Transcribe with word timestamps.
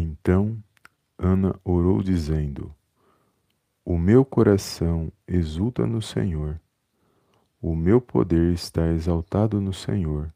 Então 0.00 0.56
Ana 1.18 1.54
orou, 1.62 2.02
dizendo: 2.02 2.74
O 3.84 3.98
meu 3.98 4.24
coração 4.24 5.12
exulta 5.28 5.86
no 5.86 6.00
Senhor, 6.00 6.58
o 7.60 7.76
meu 7.76 8.00
poder 8.00 8.54
está 8.54 8.86
exaltado 8.88 9.60
no 9.60 9.74
Senhor, 9.74 10.32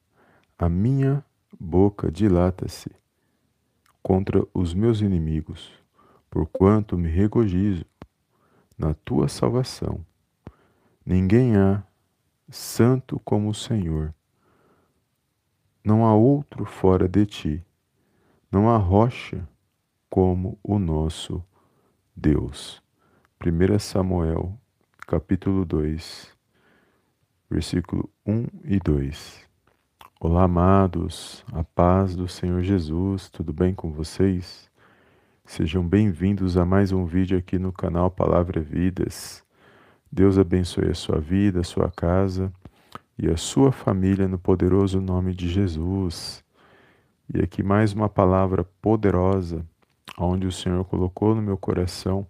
a 0.58 0.68
minha 0.68 1.24
boca 1.58 2.12
dilata-se 2.12 2.90
contra 4.02 4.46
os 4.52 4.74
meus 4.74 5.00
inimigos, 5.00 5.72
porquanto 6.28 6.98
me 6.98 7.08
regozijo 7.08 7.86
na 8.76 8.92
tua 8.92 9.28
salvação. 9.28 10.04
Ninguém 11.06 11.56
há 11.56 11.82
santo 12.50 13.18
como 13.24 13.48
o 13.48 13.54
Senhor. 13.54 14.14
Não 15.82 16.04
há 16.04 16.14
outro 16.14 16.66
fora 16.66 17.08
de 17.08 17.24
ti. 17.24 17.64
Não 18.52 18.68
há 18.68 18.76
rocha 18.76 19.48
como 20.14 20.56
o 20.62 20.78
nosso 20.78 21.44
Deus. 22.14 22.80
1 23.44 23.80
Samuel, 23.80 24.56
capítulo 25.08 25.64
2, 25.64 26.30
versículo 27.50 28.08
1 28.24 28.46
e 28.62 28.78
2. 28.78 29.44
Olá, 30.20 30.44
amados, 30.44 31.44
a 31.52 31.64
paz 31.64 32.14
do 32.14 32.28
Senhor 32.28 32.62
Jesus, 32.62 33.28
tudo 33.28 33.52
bem 33.52 33.74
com 33.74 33.90
vocês? 33.90 34.70
Sejam 35.44 35.84
bem-vindos 35.84 36.56
a 36.56 36.64
mais 36.64 36.92
um 36.92 37.04
vídeo 37.04 37.36
aqui 37.36 37.58
no 37.58 37.72
canal 37.72 38.08
Palavra 38.08 38.60
Vidas. 38.60 39.44
Deus 40.12 40.38
abençoe 40.38 40.90
a 40.90 40.94
sua 40.94 41.18
vida, 41.18 41.58
a 41.58 41.64
sua 41.64 41.90
casa 41.90 42.52
e 43.18 43.28
a 43.28 43.36
sua 43.36 43.72
família 43.72 44.28
no 44.28 44.38
poderoso 44.38 45.00
nome 45.00 45.34
de 45.34 45.48
Jesus. 45.48 46.44
E 47.34 47.40
aqui 47.40 47.64
mais 47.64 47.92
uma 47.92 48.08
palavra 48.08 48.62
poderosa, 48.80 49.66
onde 50.18 50.46
o 50.46 50.52
Senhor 50.52 50.84
colocou 50.84 51.34
no 51.34 51.42
meu 51.42 51.56
coração 51.56 52.26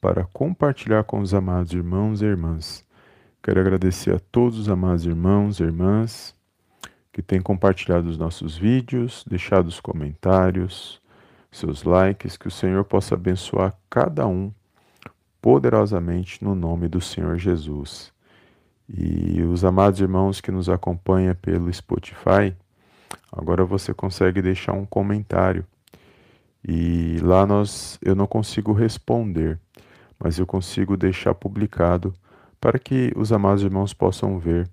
para 0.00 0.24
compartilhar 0.24 1.04
com 1.04 1.20
os 1.20 1.34
amados 1.34 1.72
irmãos 1.72 2.22
e 2.22 2.24
irmãs. 2.24 2.84
Quero 3.42 3.60
agradecer 3.60 4.14
a 4.14 4.20
todos 4.20 4.58
os 4.58 4.68
amados 4.68 5.04
irmãos 5.04 5.58
e 5.58 5.64
irmãs 5.64 6.34
que 7.12 7.22
têm 7.22 7.40
compartilhado 7.40 8.08
os 8.08 8.16
nossos 8.16 8.56
vídeos, 8.56 9.24
deixado 9.28 9.66
os 9.66 9.80
comentários, 9.80 11.00
seus 11.50 11.82
likes, 11.82 12.36
que 12.36 12.46
o 12.46 12.50
Senhor 12.50 12.84
possa 12.84 13.14
abençoar 13.14 13.74
cada 13.90 14.26
um 14.26 14.52
poderosamente 15.40 16.44
no 16.44 16.54
nome 16.54 16.88
do 16.88 17.00
Senhor 17.00 17.38
Jesus. 17.38 18.12
E 18.88 19.42
os 19.42 19.64
amados 19.64 20.00
irmãos 20.00 20.40
que 20.40 20.50
nos 20.50 20.68
acompanham 20.68 21.34
pelo 21.34 21.72
Spotify, 21.72 22.54
agora 23.32 23.64
você 23.64 23.92
consegue 23.92 24.40
deixar 24.40 24.72
um 24.72 24.86
comentário. 24.86 25.66
E 26.66 27.18
lá 27.22 27.46
nós 27.46 27.98
eu 28.02 28.14
não 28.14 28.26
consigo 28.26 28.72
responder, 28.72 29.58
mas 30.18 30.38
eu 30.38 30.46
consigo 30.46 30.96
deixar 30.96 31.34
publicado 31.34 32.14
para 32.60 32.78
que 32.78 33.12
os 33.16 33.32
amados 33.32 33.62
irmãos 33.62 33.94
possam 33.94 34.38
ver 34.38 34.68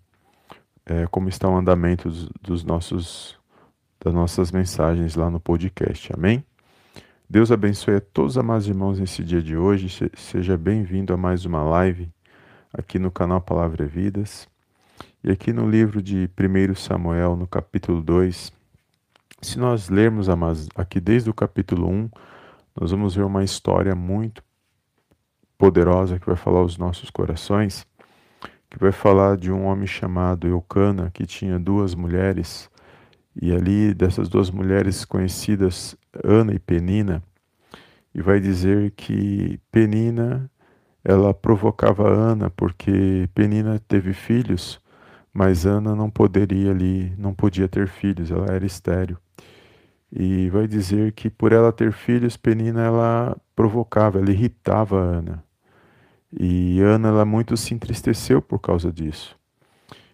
é, 0.85 1.07
como 1.07 1.29
está 1.29 1.49
o 1.49 1.55
andamento 1.55 2.09
dos, 2.09 2.29
dos 2.41 2.63
nossos 2.63 3.37
das 3.99 4.13
nossas 4.13 4.51
mensagens 4.51 5.15
lá 5.15 5.31
no 5.31 5.39
podcast. 5.39 6.13
Amém? 6.13 6.45
Deus 7.27 7.51
abençoe 7.51 7.95
a 7.95 8.01
todos 8.01 8.33
os 8.33 8.37
amados 8.37 8.67
irmãos 8.67 8.99
nesse 8.99 9.23
dia 9.23 9.41
de 9.41 9.57
hoje. 9.57 10.09
Seja 10.15 10.55
bem-vindo 10.55 11.11
a 11.11 11.17
mais 11.17 11.43
uma 11.43 11.63
live 11.63 12.07
aqui 12.71 12.99
no 12.99 13.09
canal 13.09 13.41
Palavra 13.41 13.87
Vidas. 13.87 14.47
E 15.23 15.31
aqui 15.31 15.51
no 15.51 15.67
livro 15.67 16.03
de 16.03 16.29
1 16.37 16.75
Samuel, 16.75 17.35
no 17.35 17.47
capítulo 17.47 17.99
2, 17.99 18.53
se 19.45 19.59
nós 19.59 19.89
lermos 19.89 20.27
aqui 20.75 20.99
desde 20.99 21.29
o 21.29 21.33
capítulo 21.33 21.87
1, 21.89 22.09
nós 22.79 22.91
vamos 22.91 23.15
ver 23.15 23.23
uma 23.23 23.43
história 23.43 23.95
muito 23.95 24.43
poderosa 25.57 26.19
que 26.19 26.25
vai 26.25 26.35
falar 26.35 26.59
aos 26.59 26.77
nossos 26.77 27.09
corações 27.09 27.87
que 28.75 28.79
vai 28.79 28.91
falar 28.91 29.37
de 29.37 29.49
um 29.49 29.65
homem 29.65 29.87
chamado 29.87 30.47
Eucana, 30.47 31.09
que 31.13 31.25
tinha 31.25 31.57
duas 31.57 31.95
mulheres, 31.95 32.69
e 33.41 33.53
ali 33.53 33.93
dessas 33.93 34.27
duas 34.27 34.51
mulheres 34.51 35.05
conhecidas, 35.05 35.95
Ana 36.21 36.53
e 36.53 36.59
Penina, 36.59 37.23
e 38.13 38.21
vai 38.21 38.39
dizer 38.41 38.91
que 38.91 39.59
Penina 39.71 40.51
ela 41.03 41.33
provocava 41.33 42.09
Ana 42.09 42.49
porque 42.49 43.29
Penina 43.33 43.79
teve 43.87 44.11
filhos, 44.11 44.81
mas 45.35 45.65
Ana 45.65 45.93
não 45.93 46.09
poderia 46.09 46.71
ali, 46.71 47.13
não 47.17 47.33
podia 47.33 47.67
ter 47.67 47.89
filhos, 47.89 48.31
ela 48.31 48.45
era 48.53 48.65
estéril. 48.65 49.17
E 50.09 50.49
vai 50.49 50.65
dizer 50.65 51.11
que 51.11 51.29
por 51.29 51.51
ela 51.51 51.73
ter 51.73 51.91
filhos, 51.91 52.37
Penina 52.37 52.81
ela 52.81 53.35
provocava, 53.53 54.17
ela 54.17 54.31
irritava 54.31 54.97
Ana. 54.97 55.43
E 56.31 56.79
Ana 56.79 57.09
ela 57.09 57.25
muito 57.25 57.57
se 57.57 57.73
entristeceu 57.73 58.41
por 58.41 58.59
causa 58.59 58.93
disso. 58.93 59.37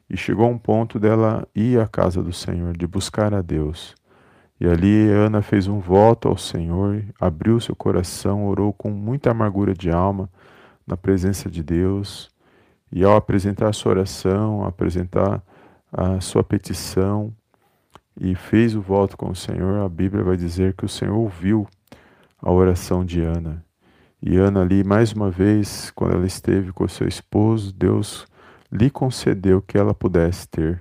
E 0.09 0.17
chegou 0.17 0.49
um 0.49 0.57
ponto 0.57 0.99
dela 0.99 1.47
ir 1.53 1.79
à 1.79 1.87
casa 1.87 2.23
do 2.23 2.33
Senhor, 2.33 2.75
de 2.75 2.87
buscar 2.87 3.31
a 3.31 3.43
Deus. 3.43 3.93
E 4.59 4.65
ali 4.65 5.07
Ana 5.07 5.43
fez 5.43 5.67
um 5.67 5.79
voto 5.79 6.29
ao 6.29 6.37
Senhor, 6.37 7.05
abriu 7.19 7.59
seu 7.59 7.75
coração, 7.75 8.47
orou 8.47 8.73
com 8.73 8.89
muita 8.89 9.29
amargura 9.29 9.75
de 9.75 9.91
alma 9.91 10.27
na 10.87 10.97
presença 10.97 11.47
de 11.47 11.61
Deus. 11.61 12.30
E 12.91 13.03
ao 13.03 13.15
apresentar 13.15 13.69
a 13.69 13.73
sua 13.73 13.91
oração, 13.91 14.65
apresentar 14.65 15.41
a 15.91 16.19
sua 16.19 16.43
petição 16.43 17.33
e 18.19 18.35
fez 18.35 18.75
o 18.75 18.81
voto 18.81 19.15
com 19.15 19.29
o 19.29 19.35
Senhor, 19.35 19.85
a 19.85 19.89
Bíblia 19.89 20.23
vai 20.23 20.37
dizer 20.37 20.73
que 20.73 20.85
o 20.85 20.89
Senhor 20.89 21.15
ouviu 21.15 21.67
a 22.41 22.51
oração 22.51 23.05
de 23.05 23.21
Ana 23.21 23.63
e 24.23 24.37
Ana 24.37 24.61
ali, 24.61 24.83
mais 24.83 25.13
uma 25.13 25.31
vez, 25.31 25.89
quando 25.95 26.13
ela 26.13 26.27
esteve 26.27 26.71
com 26.71 26.87
seu 26.87 27.07
esposo, 27.07 27.73
Deus 27.73 28.27
lhe 28.71 28.87
concedeu 28.87 29.63
que 29.63 29.79
ela 29.79 29.95
pudesse 29.95 30.47
ter 30.47 30.79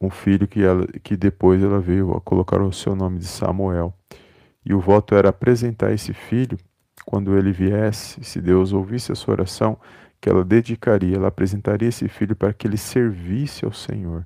um 0.00 0.08
filho 0.08 0.48
que, 0.48 0.62
ela, 0.64 0.86
que 1.02 1.16
depois 1.18 1.62
ela 1.62 1.78
veio 1.78 2.16
a 2.16 2.20
colocar 2.20 2.62
o 2.62 2.72
seu 2.72 2.96
nome 2.96 3.18
de 3.18 3.26
Samuel. 3.26 3.92
E 4.64 4.72
o 4.72 4.80
voto 4.80 5.14
era 5.14 5.28
apresentar 5.28 5.92
esse 5.92 6.14
filho 6.14 6.56
quando 7.04 7.36
ele 7.36 7.52
viesse, 7.52 8.24
se 8.24 8.40
Deus 8.40 8.72
ouvisse 8.72 9.12
a 9.12 9.14
sua 9.14 9.34
oração, 9.34 9.78
que 10.20 10.28
ela 10.28 10.44
dedicaria, 10.44 11.16
ela 11.16 11.28
apresentaria 11.28 11.88
esse 11.88 12.08
filho 12.08 12.34
para 12.34 12.52
que 12.52 12.66
ele 12.66 12.76
servisse 12.76 13.64
ao 13.64 13.72
Senhor 13.72 14.24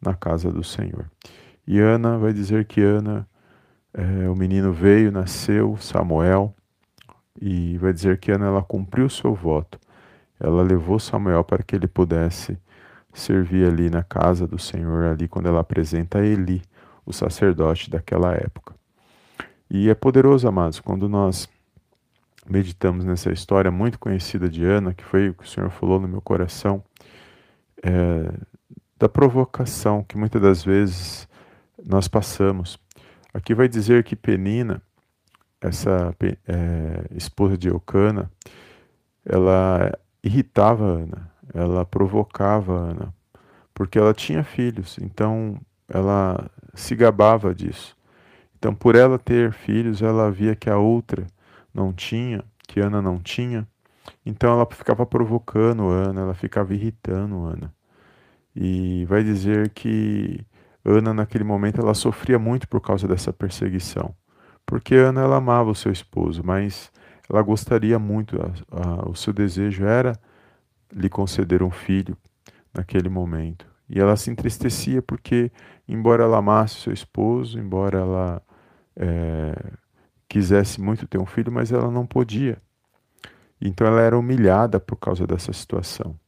na 0.00 0.14
casa 0.14 0.50
do 0.50 0.62
Senhor. 0.62 1.10
E 1.66 1.80
Ana 1.80 2.18
vai 2.18 2.32
dizer 2.32 2.66
que 2.66 2.80
Ana, 2.80 3.26
é, 3.92 4.28
o 4.28 4.36
menino 4.36 4.72
veio, 4.72 5.10
nasceu, 5.10 5.76
Samuel, 5.78 6.54
e 7.40 7.76
vai 7.78 7.92
dizer 7.92 8.18
que 8.18 8.30
Ana 8.30 8.46
ela 8.46 8.62
cumpriu 8.62 9.06
o 9.06 9.10
seu 9.10 9.34
voto. 9.34 9.78
Ela 10.38 10.62
levou 10.62 10.98
Samuel 10.98 11.42
para 11.42 11.62
que 11.62 11.74
ele 11.74 11.86
pudesse 11.86 12.58
servir 13.12 13.66
ali 13.66 13.88
na 13.88 14.02
casa 14.02 14.46
do 14.46 14.58
Senhor, 14.58 15.04
ali 15.04 15.26
quando 15.26 15.46
ela 15.46 15.60
apresenta 15.60 16.24
Eli, 16.24 16.62
o 17.06 17.12
sacerdote 17.12 17.90
daquela 17.90 18.34
época. 18.34 18.74
E 19.70 19.88
é 19.88 19.94
poderoso, 19.94 20.46
amados, 20.46 20.80
quando 20.80 21.08
nós 21.08 21.48
meditamos 22.48 23.04
nessa 23.04 23.32
história 23.32 23.70
muito 23.70 23.98
conhecida 23.98 24.48
de 24.48 24.64
Ana, 24.64 24.94
que 24.94 25.04
foi 25.04 25.28
o 25.28 25.34
que 25.34 25.44
o 25.44 25.48
Senhor 25.48 25.70
falou 25.70 26.00
no 26.00 26.08
meu 26.08 26.20
coração, 26.20 26.82
é, 27.82 28.32
da 28.98 29.08
provocação 29.08 30.04
que 30.04 30.16
muitas 30.16 30.40
das 30.40 30.64
vezes 30.64 31.28
nós 31.84 32.08
passamos. 32.08 32.78
Aqui 33.32 33.54
vai 33.54 33.68
dizer 33.68 34.04
que 34.04 34.14
Penina, 34.14 34.80
essa 35.60 36.14
é, 36.46 37.06
esposa 37.16 37.56
de 37.56 37.68
Eucana, 37.68 38.30
ela 39.24 39.92
irritava 40.22 40.84
Ana, 40.84 41.30
ela 41.52 41.84
provocava 41.84 42.72
Ana, 42.72 43.14
porque 43.72 43.98
ela 43.98 44.14
tinha 44.14 44.44
filhos, 44.44 44.98
então 45.00 45.60
ela 45.88 46.50
se 46.74 46.94
gabava 46.94 47.54
disso. 47.54 47.96
Então, 48.56 48.74
por 48.74 48.94
ela 48.94 49.18
ter 49.18 49.52
filhos, 49.52 50.00
ela 50.00 50.30
via 50.30 50.56
que 50.56 50.70
a 50.70 50.78
outra 50.78 51.26
não 51.74 51.92
tinha, 51.92 52.44
que 52.68 52.80
Ana 52.80 53.02
não 53.02 53.18
tinha, 53.18 53.66
então 54.24 54.52
ela 54.52 54.66
ficava 54.70 55.04
provocando 55.06 55.88
Ana, 55.88 56.22
ela 56.22 56.34
ficava 56.34 56.74
irritando 56.74 57.44
Ana. 57.44 57.74
E 58.54 59.04
vai 59.06 59.24
dizer 59.24 59.70
que 59.70 60.40
Ana, 60.84 61.12
naquele 61.12 61.44
momento, 61.44 61.80
ela 61.80 61.94
sofria 61.94 62.38
muito 62.38 62.68
por 62.68 62.80
causa 62.80 63.08
dessa 63.08 63.32
perseguição 63.32 64.14
porque 64.66 64.94
Ana 64.94 65.22
ela 65.22 65.36
amava 65.36 65.70
o 65.70 65.74
seu 65.74 65.92
esposo, 65.92 66.42
mas 66.44 66.90
ela 67.28 67.42
gostaria 67.42 67.98
muito, 67.98 68.36
a, 68.40 68.52
a, 68.70 69.08
o 69.08 69.14
seu 69.14 69.32
desejo 69.32 69.84
era 69.84 70.18
lhe 70.92 71.08
conceder 71.08 71.62
um 71.62 71.70
filho 71.70 72.16
naquele 72.72 73.08
momento. 73.08 73.66
E 73.88 74.00
ela 74.00 74.16
se 74.16 74.30
entristecia 74.30 75.02
porque, 75.02 75.52
embora 75.86 76.24
ela 76.24 76.38
amasse 76.38 76.76
seu 76.76 76.92
esposo, 76.92 77.58
embora 77.58 77.98
ela 77.98 78.42
é, 78.96 79.54
quisesse 80.34 80.80
muito 80.80 81.06
ter 81.06 81.16
um 81.16 81.26
filho, 81.26 81.52
mas 81.52 81.70
ela 81.70 81.88
não 81.88 82.04
podia. 82.04 82.58
Então 83.60 83.86
ela 83.86 84.00
era 84.00 84.18
humilhada 84.18 84.80
por 84.80 84.96
causa 84.96 85.24
dessa 85.28 85.52
situação. 85.52 86.18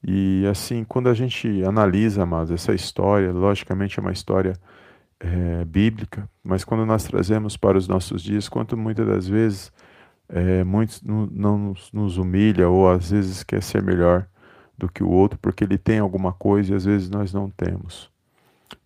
E 0.00 0.46
assim, 0.48 0.84
quando 0.84 1.08
a 1.08 1.14
gente 1.14 1.64
analisa, 1.64 2.22
amados, 2.22 2.52
essa 2.52 2.72
história, 2.72 3.32
logicamente 3.32 3.98
é 3.98 4.00
uma 4.02 4.12
história 4.12 4.52
é, 5.18 5.64
bíblica, 5.64 6.30
mas 6.44 6.62
quando 6.62 6.86
nós 6.86 7.02
trazemos 7.02 7.56
para 7.56 7.76
os 7.76 7.88
nossos 7.88 8.22
dias, 8.22 8.48
quanto 8.48 8.76
muitas 8.76 9.04
das 9.04 9.26
vezes 9.26 9.72
é, 10.28 10.62
muitos 10.62 11.02
não, 11.02 11.26
não 11.26 11.58
nos, 11.58 11.90
nos 11.92 12.18
humilha 12.18 12.68
ou 12.68 12.88
às 12.88 13.10
vezes 13.10 13.42
quer 13.42 13.60
ser 13.60 13.82
melhor 13.82 14.28
do 14.78 14.88
que 14.88 15.02
o 15.02 15.10
outro 15.10 15.36
porque 15.40 15.64
ele 15.64 15.78
tem 15.78 15.98
alguma 15.98 16.32
coisa 16.32 16.72
e 16.72 16.76
às 16.76 16.84
vezes 16.84 17.10
nós 17.10 17.32
não 17.32 17.50
temos. 17.50 18.08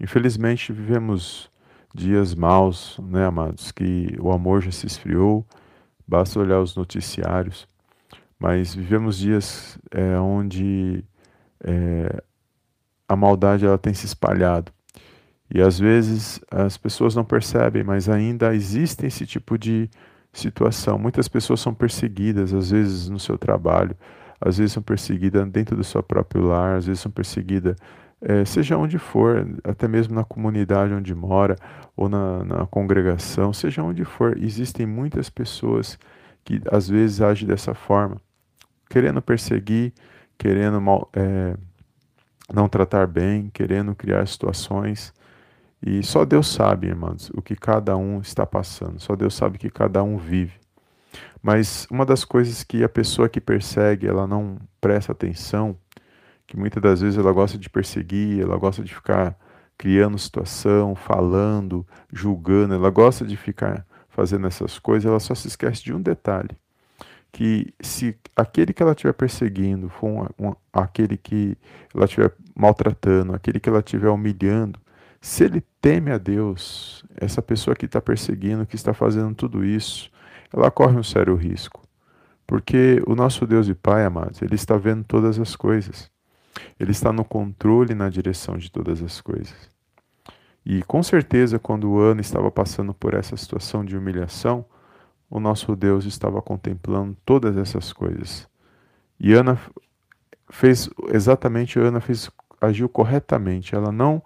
Infelizmente 0.00 0.72
vivemos 0.72 1.50
dias 1.94 2.34
maus, 2.34 2.98
né, 3.02 3.26
amados, 3.26 3.72
que 3.72 4.16
o 4.20 4.32
amor 4.32 4.62
já 4.62 4.70
se 4.70 4.86
esfriou, 4.86 5.46
basta 6.06 6.38
olhar 6.38 6.60
os 6.60 6.76
noticiários, 6.76 7.68
mas 8.38 8.74
vivemos 8.74 9.18
dias 9.18 9.78
é, 9.90 10.18
onde 10.18 11.04
é, 11.62 12.22
a 13.08 13.16
maldade 13.16 13.66
ela 13.66 13.78
tem 13.78 13.92
se 13.92 14.06
espalhado. 14.06 14.72
E 15.52 15.60
às 15.60 15.78
vezes 15.78 16.40
as 16.50 16.76
pessoas 16.76 17.14
não 17.14 17.24
percebem, 17.24 17.82
mas 17.82 18.08
ainda 18.08 18.54
existe 18.54 19.04
esse 19.04 19.26
tipo 19.26 19.58
de 19.58 19.90
situação. 20.32 20.96
Muitas 20.96 21.26
pessoas 21.26 21.60
são 21.60 21.74
perseguidas, 21.74 22.54
às 22.54 22.70
vezes 22.70 23.08
no 23.08 23.18
seu 23.18 23.36
trabalho, 23.36 23.96
às 24.40 24.58
vezes 24.58 24.72
são 24.72 24.82
perseguidas 24.82 25.46
dentro 25.50 25.76
do 25.76 25.84
seu 25.84 26.02
próprio 26.02 26.44
lar, 26.46 26.76
às 26.76 26.86
vezes 26.86 27.00
são 27.00 27.10
perseguidas, 27.10 27.76
é, 28.20 28.44
seja 28.44 28.76
onde 28.76 28.98
for, 28.98 29.46
até 29.64 29.88
mesmo 29.88 30.14
na 30.14 30.24
comunidade 30.24 30.92
onde 30.92 31.14
mora, 31.14 31.56
ou 31.96 32.08
na, 32.08 32.44
na 32.44 32.66
congregação, 32.66 33.52
seja 33.52 33.82
onde 33.82 34.04
for, 34.04 34.36
existem 34.38 34.86
muitas 34.86 35.30
pessoas 35.30 35.98
que 36.44 36.60
às 36.70 36.88
vezes 36.88 37.20
agem 37.20 37.48
dessa 37.48 37.74
forma, 37.74 38.20
querendo 38.88 39.22
perseguir, 39.22 39.92
querendo 40.36 40.80
mal, 40.80 41.08
é, 41.14 41.56
não 42.52 42.68
tratar 42.68 43.06
bem, 43.06 43.50
querendo 43.52 43.94
criar 43.94 44.26
situações. 44.26 45.12
E 45.84 46.02
só 46.02 46.24
Deus 46.24 46.48
sabe, 46.48 46.88
irmãos, 46.88 47.30
o 47.34 47.40
que 47.40 47.56
cada 47.56 47.96
um 47.96 48.20
está 48.20 48.44
passando, 48.44 49.00
só 49.00 49.16
Deus 49.16 49.34
sabe 49.34 49.56
o 49.56 49.60
que 49.60 49.70
cada 49.70 50.02
um 50.02 50.18
vive. 50.18 50.60
Mas 51.42 51.86
uma 51.90 52.04
das 52.04 52.24
coisas 52.24 52.62
que 52.62 52.84
a 52.84 52.88
pessoa 52.88 53.28
que 53.28 53.40
persegue, 53.40 54.06
ela 54.06 54.26
não 54.26 54.58
presta 54.80 55.12
atenção, 55.12 55.76
que 56.50 56.56
muitas 56.56 56.82
das 56.82 57.00
vezes 57.00 57.16
ela 57.16 57.30
gosta 57.30 57.56
de 57.56 57.70
perseguir, 57.70 58.42
ela 58.42 58.56
gosta 58.56 58.82
de 58.82 58.92
ficar 58.92 59.38
criando 59.78 60.18
situação, 60.18 60.96
falando, 60.96 61.86
julgando, 62.12 62.74
ela 62.74 62.90
gosta 62.90 63.24
de 63.24 63.36
ficar 63.36 63.86
fazendo 64.08 64.48
essas 64.48 64.76
coisas, 64.76 65.08
ela 65.08 65.20
só 65.20 65.32
se 65.32 65.46
esquece 65.46 65.84
de 65.84 65.94
um 65.94 66.02
detalhe, 66.02 66.50
que 67.30 67.72
se 67.80 68.18
aquele 68.34 68.72
que 68.72 68.82
ela 68.82 68.90
estiver 68.90 69.12
perseguindo 69.12 69.88
for 69.88 70.08
um, 70.36 70.48
um, 70.48 70.54
aquele 70.72 71.16
que 71.16 71.56
ela 71.94 72.06
estiver 72.06 72.32
maltratando, 72.52 73.32
aquele 73.32 73.60
que 73.60 73.68
ela 73.68 73.78
estiver 73.78 74.10
humilhando, 74.10 74.80
se 75.20 75.44
ele 75.44 75.62
teme 75.80 76.10
a 76.10 76.18
Deus, 76.18 77.04
essa 77.16 77.40
pessoa 77.40 77.76
que 77.76 77.86
está 77.86 78.00
perseguindo, 78.00 78.66
que 78.66 78.74
está 78.74 78.92
fazendo 78.92 79.36
tudo 79.36 79.64
isso, 79.64 80.10
ela 80.52 80.68
corre 80.68 80.98
um 80.98 81.04
sério 81.04 81.36
risco. 81.36 81.80
Porque 82.44 83.00
o 83.06 83.14
nosso 83.14 83.46
Deus 83.46 83.68
e 83.68 83.74
Pai, 83.76 84.04
amados, 84.04 84.42
Ele 84.42 84.56
está 84.56 84.76
vendo 84.76 85.04
todas 85.04 85.38
as 85.38 85.54
coisas. 85.54 86.10
Ele 86.78 86.90
está 86.90 87.12
no 87.12 87.24
controle 87.24 87.92
e 87.92 87.94
na 87.94 88.08
direção 88.08 88.56
de 88.56 88.70
todas 88.70 89.02
as 89.02 89.20
coisas. 89.20 89.68
E 90.64 90.82
com 90.82 91.02
certeza, 91.02 91.58
quando 91.58 91.98
Ana 91.98 92.20
estava 92.20 92.50
passando 92.50 92.92
por 92.92 93.14
essa 93.14 93.36
situação 93.36 93.84
de 93.84 93.96
humilhação, 93.96 94.64
o 95.28 95.40
nosso 95.40 95.74
Deus 95.76 96.04
estava 96.04 96.42
contemplando 96.42 97.16
todas 97.24 97.56
essas 97.56 97.92
coisas. 97.92 98.48
E 99.18 99.32
Ana 99.32 99.58
fez 100.50 100.90
exatamente, 101.08 101.78
Ana 101.78 102.00
fez, 102.00 102.30
agiu 102.60 102.88
corretamente. 102.88 103.74
Ela 103.74 103.92
não, 103.92 104.22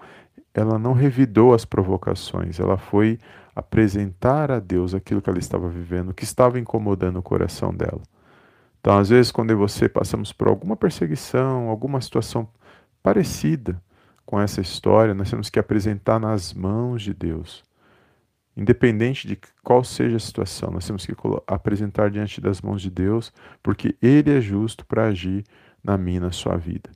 ela 0.52 0.78
não 0.78 0.92
revidou 0.92 1.54
as 1.54 1.64
provocações. 1.64 2.58
Ela 2.58 2.78
foi 2.78 3.18
apresentar 3.54 4.50
a 4.50 4.58
Deus 4.58 4.94
aquilo 4.94 5.22
que 5.22 5.30
ela 5.30 5.38
estava 5.38 5.68
vivendo, 5.68 6.14
que 6.14 6.24
estava 6.24 6.58
incomodando 6.58 7.18
o 7.18 7.22
coração 7.22 7.72
dela. 7.72 8.00
Então, 8.84 8.98
às 8.98 9.08
vezes, 9.08 9.32
quando 9.32 9.56
você 9.56 9.88
passamos 9.88 10.30
por 10.30 10.46
alguma 10.46 10.76
perseguição, 10.76 11.70
alguma 11.70 12.02
situação 12.02 12.46
parecida 13.02 13.82
com 14.26 14.38
essa 14.38 14.60
história, 14.60 15.14
nós 15.14 15.30
temos 15.30 15.48
que 15.48 15.58
apresentar 15.58 16.20
nas 16.20 16.52
mãos 16.52 17.00
de 17.00 17.14
Deus. 17.14 17.64
Independente 18.54 19.26
de 19.26 19.38
qual 19.62 19.82
seja 19.82 20.18
a 20.18 20.20
situação, 20.20 20.70
nós 20.70 20.86
temos 20.86 21.06
que 21.06 21.14
apresentar 21.46 22.10
diante 22.10 22.42
das 22.42 22.60
mãos 22.60 22.82
de 22.82 22.90
Deus, 22.90 23.32
porque 23.62 23.96
Ele 24.02 24.36
é 24.36 24.38
justo 24.38 24.84
para 24.84 25.06
agir 25.06 25.44
na 25.82 25.96
minha 25.96 26.20
na 26.20 26.30
sua 26.30 26.58
vida. 26.58 26.90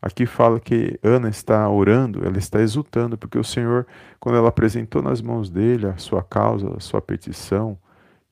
Aqui 0.00 0.24
fala 0.24 0.58
que 0.58 0.98
Ana 1.02 1.28
está 1.28 1.68
orando, 1.68 2.24
ela 2.24 2.38
está 2.38 2.62
exultando, 2.62 3.18
porque 3.18 3.38
o 3.38 3.44
Senhor, 3.44 3.86
quando 4.18 4.36
ela 4.36 4.48
apresentou 4.48 5.02
nas 5.02 5.20
mãos 5.20 5.50
dele 5.50 5.88
a 5.88 5.98
sua 5.98 6.22
causa, 6.22 6.74
a 6.74 6.80
sua 6.80 7.02
petição, 7.02 7.78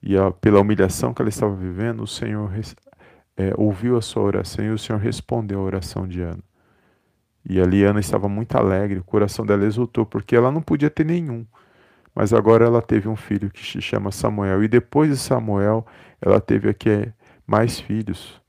e 0.06 0.18
a, 0.18 0.30
pela 0.30 0.60
humilhação 0.60 1.14
que 1.14 1.22
ela 1.22 1.30
estava 1.30 1.56
vivendo, 1.56 2.02
o 2.02 2.06
Senhor 2.06 2.52
é, 3.38 3.54
ouviu 3.56 3.96
a 3.96 4.02
sua 4.02 4.22
oração 4.22 4.62
e 4.62 4.68
o 4.68 4.78
Senhor 4.78 4.98
respondeu 4.98 5.60
a 5.60 5.62
oração 5.62 6.06
de 6.06 6.20
Ana. 6.20 6.44
E 7.48 7.58
ali 7.58 7.84
Ana 7.84 8.00
estava 8.00 8.28
muito 8.28 8.54
alegre, 8.54 8.98
o 8.98 9.04
coração 9.04 9.46
dela 9.46 9.64
exultou, 9.64 10.04
porque 10.04 10.36
ela 10.36 10.52
não 10.52 10.60
podia 10.60 10.90
ter 10.90 11.06
nenhum. 11.06 11.46
Mas 12.14 12.34
agora 12.34 12.66
ela 12.66 12.82
teve 12.82 13.08
um 13.08 13.16
filho 13.16 13.50
que 13.50 13.64
se 13.64 13.80
chama 13.80 14.12
Samuel. 14.12 14.62
E 14.62 14.68
depois 14.68 15.10
de 15.10 15.16
Samuel, 15.16 15.86
ela 16.20 16.38
teve 16.38 16.68
aqui 16.68 17.10
mais 17.46 17.80
filhos. 17.80 18.40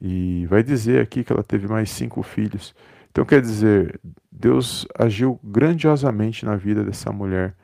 E 0.00 0.46
vai 0.46 0.62
dizer 0.62 1.02
aqui 1.02 1.22
que 1.22 1.32
ela 1.32 1.44
teve 1.44 1.68
mais 1.68 1.90
cinco 1.90 2.22
filhos. 2.22 2.74
Então 3.10 3.26
quer 3.26 3.42
dizer, 3.42 4.00
Deus 4.32 4.86
agiu 4.98 5.38
grandiosamente 5.44 6.46
na 6.46 6.56
vida 6.56 6.82
dessa 6.82 7.12
mulher. 7.12 7.54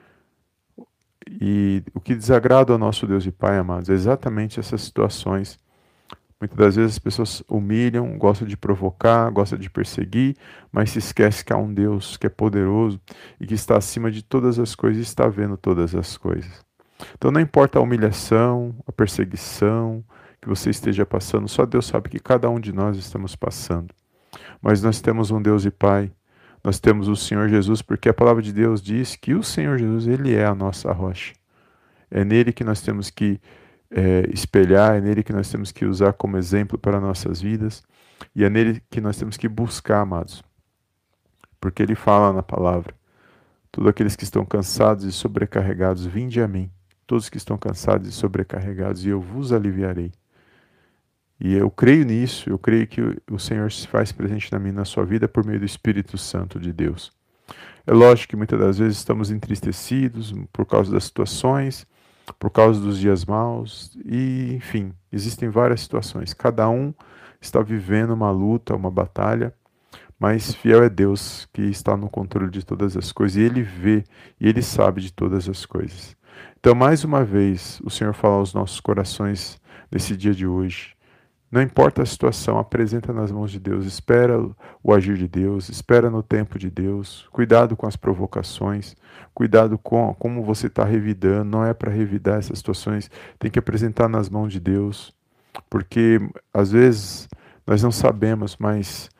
E 1.41 1.83
o 1.95 2.01
que 2.01 2.15
desagrada 2.15 2.73
ao 2.73 2.79
nosso 2.79 3.07
Deus 3.07 3.25
e 3.27 3.33
Pai, 3.33 3.59
amados, 3.59 3.89
é 3.89 3.95
exatamente 3.95 4.61
essas 4.61 4.83
situações. 4.83 5.59
Muitas 6.41 6.59
das 6.59 6.77
vezes 6.77 6.93
as 6.93 6.99
pessoas 6.99 7.43
humilham, 7.49 8.19
gostam 8.19 8.49
de 8.49 8.57
provocar, 8.57 9.31
gostam 9.31 9.59
de 9.59 9.71
perseguir, 9.71 10.37
mas 10.73 10.91
se 10.91 10.99
esquece 10.99 11.45
que 11.45 11.53
há 11.53 11.57
um 11.57 11.73
Deus 11.73 12.17
que 12.17 12.27
é 12.27 12.31
poderoso 12.31 13.01
e 13.41 13.47
que 13.47 13.55
está 13.55 13.77
acima 13.77 14.11
de 14.11 14.23
todas 14.23 14.59
as 14.59 14.75
coisas 14.75 14.99
e 14.99 15.03
está 15.03 15.29
vendo 15.29 15.57
todas 15.57 15.95
as 15.95 16.17
coisas. 16.17 16.51
Então 17.17 17.31
não 17.31 17.41
importa 17.41 17.79
a 17.79 17.83
humilhação, 17.83 18.75
a 18.87 18.93
perseguição, 18.93 20.05
que 20.41 20.49
você 20.49 20.71
esteja 20.71 21.07
passando, 21.07 21.49
só 21.49 21.65
Deus 21.65 21.87
sabe 21.87 22.09
que 22.09 22.19
cada 22.19 22.51
um 22.51 22.59
de 22.59 22.73
nós 22.73 22.97
estamos 22.97 23.37
passando. 23.37 23.95
Mas 24.61 24.83
nós 24.83 25.01
temos 25.01 25.31
um 25.31 25.41
Deus 25.41 25.65
e 25.65 25.71
Pai, 25.71 26.11
nós 26.65 26.79
temos 26.79 27.09
o 27.09 27.17
Senhor 27.17 27.49
Jesus, 27.49 27.83
porque 27.83 28.09
a 28.09 28.15
palavra 28.15 28.41
de 28.41 28.53
Deus 28.53 28.81
diz 28.81 29.17
que 29.17 29.35
o 29.35 29.43
Senhor 29.43 29.79
Jesus, 29.79 30.07
Ele 30.07 30.35
é 30.35 30.47
a 30.47 30.55
nossa 30.55 30.93
rocha. 30.93 31.35
É 32.11 32.25
nele 32.25 32.53
que 32.53 32.63
nós 32.63 32.81
temos 32.81 33.11
que 33.11 33.41
é, 33.91 34.29
espelhar, 34.33 34.97
é 34.97 35.01
nele 35.01 35.23
que 35.23 35.33
nós 35.33 35.51
temos 35.51 35.73
que 35.73 35.85
usar 35.85 36.13
como 36.13 36.37
exemplo 36.37 36.79
para 36.79 37.01
nossas 37.01 37.41
vidas, 37.41 37.83
e 38.35 38.45
é 38.45 38.51
nele 38.51 38.83
que 38.91 39.01
nós 39.01 39.17
temos 39.17 39.37
que 39.37 39.49
buscar, 39.49 40.01
amados. 40.01 40.43
Porque 41.61 41.83
Ele 41.83 41.95
fala 41.95 42.33
na 42.33 42.43
palavra: 42.43 42.95
todos 43.71 43.91
aqueles 43.91 44.15
que 44.15 44.25
estão 44.25 44.45
cansados 44.45 45.05
e 45.05 45.13
sobrecarregados, 45.13 46.07
vinde 46.07 46.41
a 46.41 46.47
mim. 46.47 46.71
Todos 47.07 47.29
que 47.29 47.37
estão 47.37 47.59
cansados 47.59 48.09
e 48.09 48.13
sobrecarregados, 48.13 49.05
e 49.05 49.09
eu 49.09 49.21
vos 49.21 49.53
aliviarei. 49.53 50.13
E 51.45 51.55
eu 51.55 51.69
creio 51.69 52.05
nisso, 52.05 52.49
eu 52.49 52.57
creio 52.57 52.87
que 52.87 53.01
o 53.29 53.37
Senhor 53.37 53.73
se 53.73 53.89
faz 53.89 54.13
presente 54.13 54.53
na 54.53 54.61
minha 54.61 54.75
na 54.75 54.85
sua 54.85 55.05
vida 55.05 55.27
por 55.27 55.45
meio 55.45 55.59
do 55.59 55.67
Espírito 55.67 56.17
Santo 56.17 56.61
de 56.61 56.73
Deus. 56.73 57.11
É 57.85 57.93
lógico 57.93 58.31
que 58.31 58.37
muitas 58.37 58.61
das 58.61 58.79
vezes 58.79 58.99
estamos 58.99 59.29
entristecidos 59.29 60.33
por 60.53 60.65
causa 60.65 60.93
das 60.93 61.03
situações, 61.03 61.85
por 62.39 62.49
causa 62.49 62.81
dos 62.81 62.97
dias 62.97 63.25
maus, 63.25 63.99
e 64.05 64.55
enfim, 64.55 64.93
existem 65.11 65.49
várias 65.49 65.81
situações. 65.81 66.33
Cada 66.33 66.71
um 66.71 66.95
está 67.41 67.61
vivendo 67.61 68.13
uma 68.13 68.31
luta, 68.31 68.77
uma 68.77 68.89
batalha, 68.89 69.53
mas 70.21 70.55
fiel 70.55 70.85
é 70.85 70.89
Deus 70.89 71.49
que 71.53 71.63
está 71.63 71.97
no 71.97 72.09
controle 72.09 72.53
de 72.53 72.65
todas 72.65 72.97
as 72.97 73.11
coisas, 73.11 73.37
e 73.37 73.41
Ele 73.41 73.63
vê 73.63 74.05
e 74.41 74.49
Ele 74.49 74.63
sabe 74.63 75.01
de 75.01 75.13
todas 75.13 75.49
as 75.49 75.67
coisas. 75.67 76.17
Então, 76.61 76.73
mais 76.73 77.03
uma 77.03 77.25
vez, 77.25 77.81
o 77.83 77.91
Senhor 77.91 78.15
fala 78.15 78.37
aos 78.37 78.55
nossos 78.55 78.79
corações 78.79 79.61
nesse 79.91 80.17
dia 80.17 80.33
de 80.33 80.47
hoje. 80.47 80.95
Não 81.53 81.61
importa 81.61 82.03
a 82.03 82.07
situação, 82.07 82.59
apresenta 82.59 83.13
nas 83.13 83.31
mãos 83.31 83.51
de 83.51 83.61
Deus, 83.61 83.85
espera 83.85 84.43
o 84.83 84.95
agir 84.95 85.19
de 85.19 85.29
Deus, 85.29 85.69
espera 85.69 86.09
no 86.09 86.23
tempo 86.23 86.59
de 86.59 86.71
Deus. 86.71 87.29
Cuidado 87.31 87.77
com 87.77 87.87
as 87.87 87.95
provocações, 87.95 88.97
cuidado 89.35 89.77
com 89.77 90.15
como 90.15 90.43
você 90.43 90.69
está 90.69 90.83
revidando. 90.83 91.45
Não 91.45 91.63
é 91.63 91.75
para 91.75 91.93
revidar 91.93 92.39
essas 92.39 92.57
situações, 92.57 93.11
tem 93.39 93.51
que 93.51 93.59
apresentar 93.59 94.09
nas 94.09 94.31
mãos 94.31 94.51
de 94.51 94.59
Deus, 94.59 95.15
porque 95.69 96.19
às 96.55 96.73
vezes 96.73 97.29
nós 97.67 97.83
não 97.83 97.93
sabemos, 97.93 98.57
mas 98.59 99.11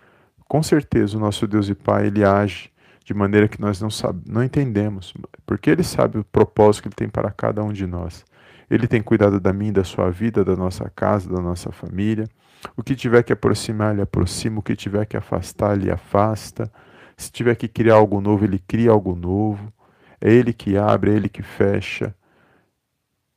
com 0.49 0.63
certeza 0.63 1.19
o 1.19 1.21
nosso 1.21 1.47
Deus 1.47 1.69
e 1.69 1.75
Pai 1.75 2.07
ele 2.07 2.25
age 2.25 2.73
de 3.05 3.13
maneira 3.13 3.47
que 3.47 3.61
nós 3.61 3.79
não, 3.79 3.91
sabe, 3.91 4.23
não 4.27 4.43
entendemos, 4.43 5.13
porque 5.45 5.69
Ele 5.69 5.83
sabe 5.83 6.19
o 6.19 6.25
propósito 6.25 6.83
que 6.83 6.89
Ele 6.89 6.95
tem 6.95 7.09
para 7.09 7.31
cada 7.31 7.63
um 7.63 7.73
de 7.73 7.87
nós. 7.87 8.25
Ele 8.71 8.87
tem 8.87 9.03
cuidado 9.03 9.39
da 9.39 9.53
minha, 9.53 9.73
da 9.73 9.85
sua 9.85 10.11
vida, 10.11 10.45
da 10.45 10.57
nossa 10.57 10.91
casa, 10.91 11.29
da 11.29 11.41
nossa 11.41 11.71
família. 11.71 12.29
O 12.77 12.83
que 12.83 12.95
tiver 12.95 13.23
que 13.23 13.33
aproximar, 13.33 13.93
Ele 13.93 14.03
aproxima. 14.03 14.61
O 14.61 14.63
que 14.63 14.77
tiver 14.77 15.05
que 15.07 15.17
afastar, 15.17 15.77
Ele 15.77 15.91
afasta. 15.91 16.71
Se 17.17 17.31
tiver 17.31 17.55
que 17.55 17.69
criar 17.69 17.95
algo 17.95 18.21
novo, 18.21 18.45
ele 18.45 18.59
cria 18.59 18.91
algo 18.91 19.15
novo. 19.15 19.73
É 20.21 20.33
ele 20.33 20.53
que 20.53 20.77
abre, 20.77 21.13
é 21.13 21.15
ele 21.15 21.29
que 21.29 21.43
fecha. 21.43 22.15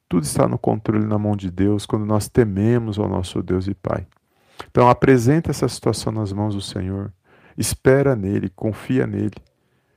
Tudo 0.08 0.24
está 0.24 0.48
no 0.48 0.58
controle 0.58 1.06
na 1.06 1.18
mão 1.18 1.36
de 1.36 1.50
Deus 1.50 1.86
quando 1.86 2.06
nós 2.06 2.28
tememos 2.28 2.98
ao 2.98 3.10
nosso 3.10 3.42
Deus 3.42 3.68
e 3.68 3.74
Pai. 3.74 4.08
Então 4.70 4.90
apresenta 4.90 5.52
essa 5.52 5.68
situação 5.68 6.12
nas 6.12 6.32
mãos 6.32 6.56
do 6.56 6.62
Senhor. 6.62 7.12
Espera 7.58 8.16
nele, 8.16 8.50
confia 8.50 9.06
nele. 9.06 9.36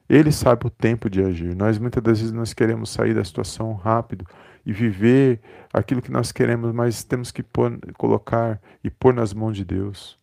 Ele 0.09 0.33
sabe 0.33 0.67
o 0.67 0.71
tempo 0.71 1.11
de 1.11 1.23
agir. 1.23 1.55
Nós 1.55 1.79
muitas 1.79 2.03
das 2.03 2.19
vezes 2.19 2.33
nós 2.33 2.55
queremos 2.55 2.91
sair 2.91 3.15
da 3.15 3.23
situação 3.23 3.75
rápido 3.75 4.25
e 4.65 4.73
viver 4.73 5.41
aquilo 5.73 6.01
que 6.01 6.11
nós 6.11 6.33
queremos, 6.33 6.73
mas 6.73 7.05
temos 7.05 7.31
que 7.31 7.43
pôr, 7.43 7.79
colocar 7.97 8.61
e 8.83 8.91
pôr 8.91 9.13
nas 9.13 9.35
mãos 9.35 9.57
de 9.57 9.65
Deus. 9.65 10.19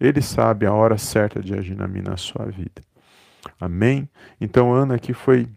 Ele 0.00 0.20
sabe 0.22 0.66
a 0.66 0.72
hora 0.72 0.96
certa 0.96 1.40
de 1.40 1.54
agir 1.54 1.76
na 1.76 1.86
minha 1.86 2.04
na 2.04 2.16
sua 2.16 2.46
vida. 2.46 2.82
Amém? 3.60 4.08
Então 4.40 4.72
Ana 4.72 4.94
aqui 4.94 5.12
foi 5.12 5.48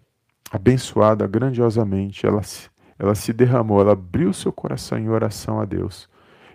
abençoada 0.52 1.26
grandiosamente. 1.26 2.26
Ela 2.26 2.44
se, 2.44 2.70
ela 3.00 3.16
se 3.16 3.34
derramou, 3.34 3.82
ela 3.82 3.94
abriu 3.94 4.32
seu 4.34 4.52
coração 4.52 4.98
em 4.98 5.10
oração 5.10 5.60
a 5.60 5.66
Deus. 5.66 6.10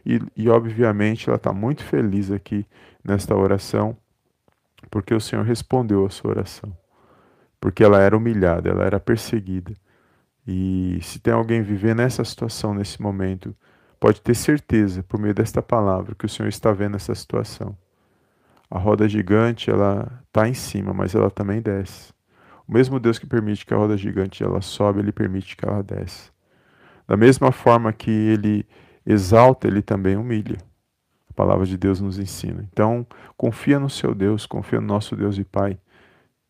E, 0.07 0.21
e 0.37 0.49
obviamente 0.49 1.29
ela 1.29 1.37
está 1.37 1.53
muito 1.53 1.83
feliz 1.85 2.31
aqui 2.31 2.65
nesta 3.05 3.35
oração, 3.35 3.97
porque 4.91 5.13
o 5.15 5.21
Senhor 5.21 5.45
respondeu 5.45 6.07
a 6.07 6.11
sua 6.11 6.31
oração. 6.31 6.73
Porque 7.61 7.83
ela 7.83 8.01
era 8.01 8.17
humilhada, 8.17 8.69
ela 8.69 8.85
era 8.85 9.01
perseguida. 9.01 9.73
E 10.47 10.99
se 11.03 11.19
tem 11.19 11.33
alguém 11.35 11.63
viver 11.63 11.95
nessa 11.95 12.25
situação, 12.25 12.73
nesse 12.73 13.03
momento, 13.03 13.55
pode 14.01 14.21
ter 14.21 14.35
certeza, 14.35 15.03
por 15.03 15.21
meio 15.21 15.35
desta 15.35 15.61
palavra, 15.61 16.15
que 16.15 16.27
o 16.27 16.29
Senhor 16.29 16.49
está 16.49 16.73
vendo 16.73 16.97
essa 16.97 17.15
situação. 17.15 17.77
A 18.71 18.79
roda 18.79 19.09
gigante, 19.09 19.71
ela 19.71 20.23
está 20.27 20.49
em 20.49 20.55
cima, 20.55 20.93
mas 20.93 21.15
ela 21.15 21.31
também 21.31 21.61
desce. 21.61 22.13
O 22.67 22.73
mesmo 22.73 23.01
Deus 23.01 23.19
que 23.19 23.27
permite 23.27 23.65
que 23.65 23.73
a 23.73 23.77
roda 23.77 23.97
gigante 23.97 24.45
ela 24.45 24.61
sobe, 24.61 25.01
ele 25.01 25.13
permite 25.13 25.57
que 25.57 25.67
ela 25.67 25.83
desce. 25.83 26.31
Da 27.07 27.17
mesma 27.17 27.51
forma 27.51 27.93
que 27.93 28.11
ele 28.11 28.67
exalta, 29.07 29.67
ele 29.67 29.81
também 29.81 30.17
humilha. 30.17 30.59
A 31.31 31.33
palavra 31.33 31.65
de 31.65 31.79
Deus 31.79 31.99
nos 32.01 32.19
ensina. 32.19 32.69
Então, 32.71 33.07
confia 33.37 33.79
no 33.81 33.89
seu 33.89 34.15
Deus, 34.15 34.45
confia 34.45 34.81
no 34.81 34.87
nosso 34.87 35.17
Deus 35.17 35.39
e 35.39 35.45
Pai. 35.45 35.79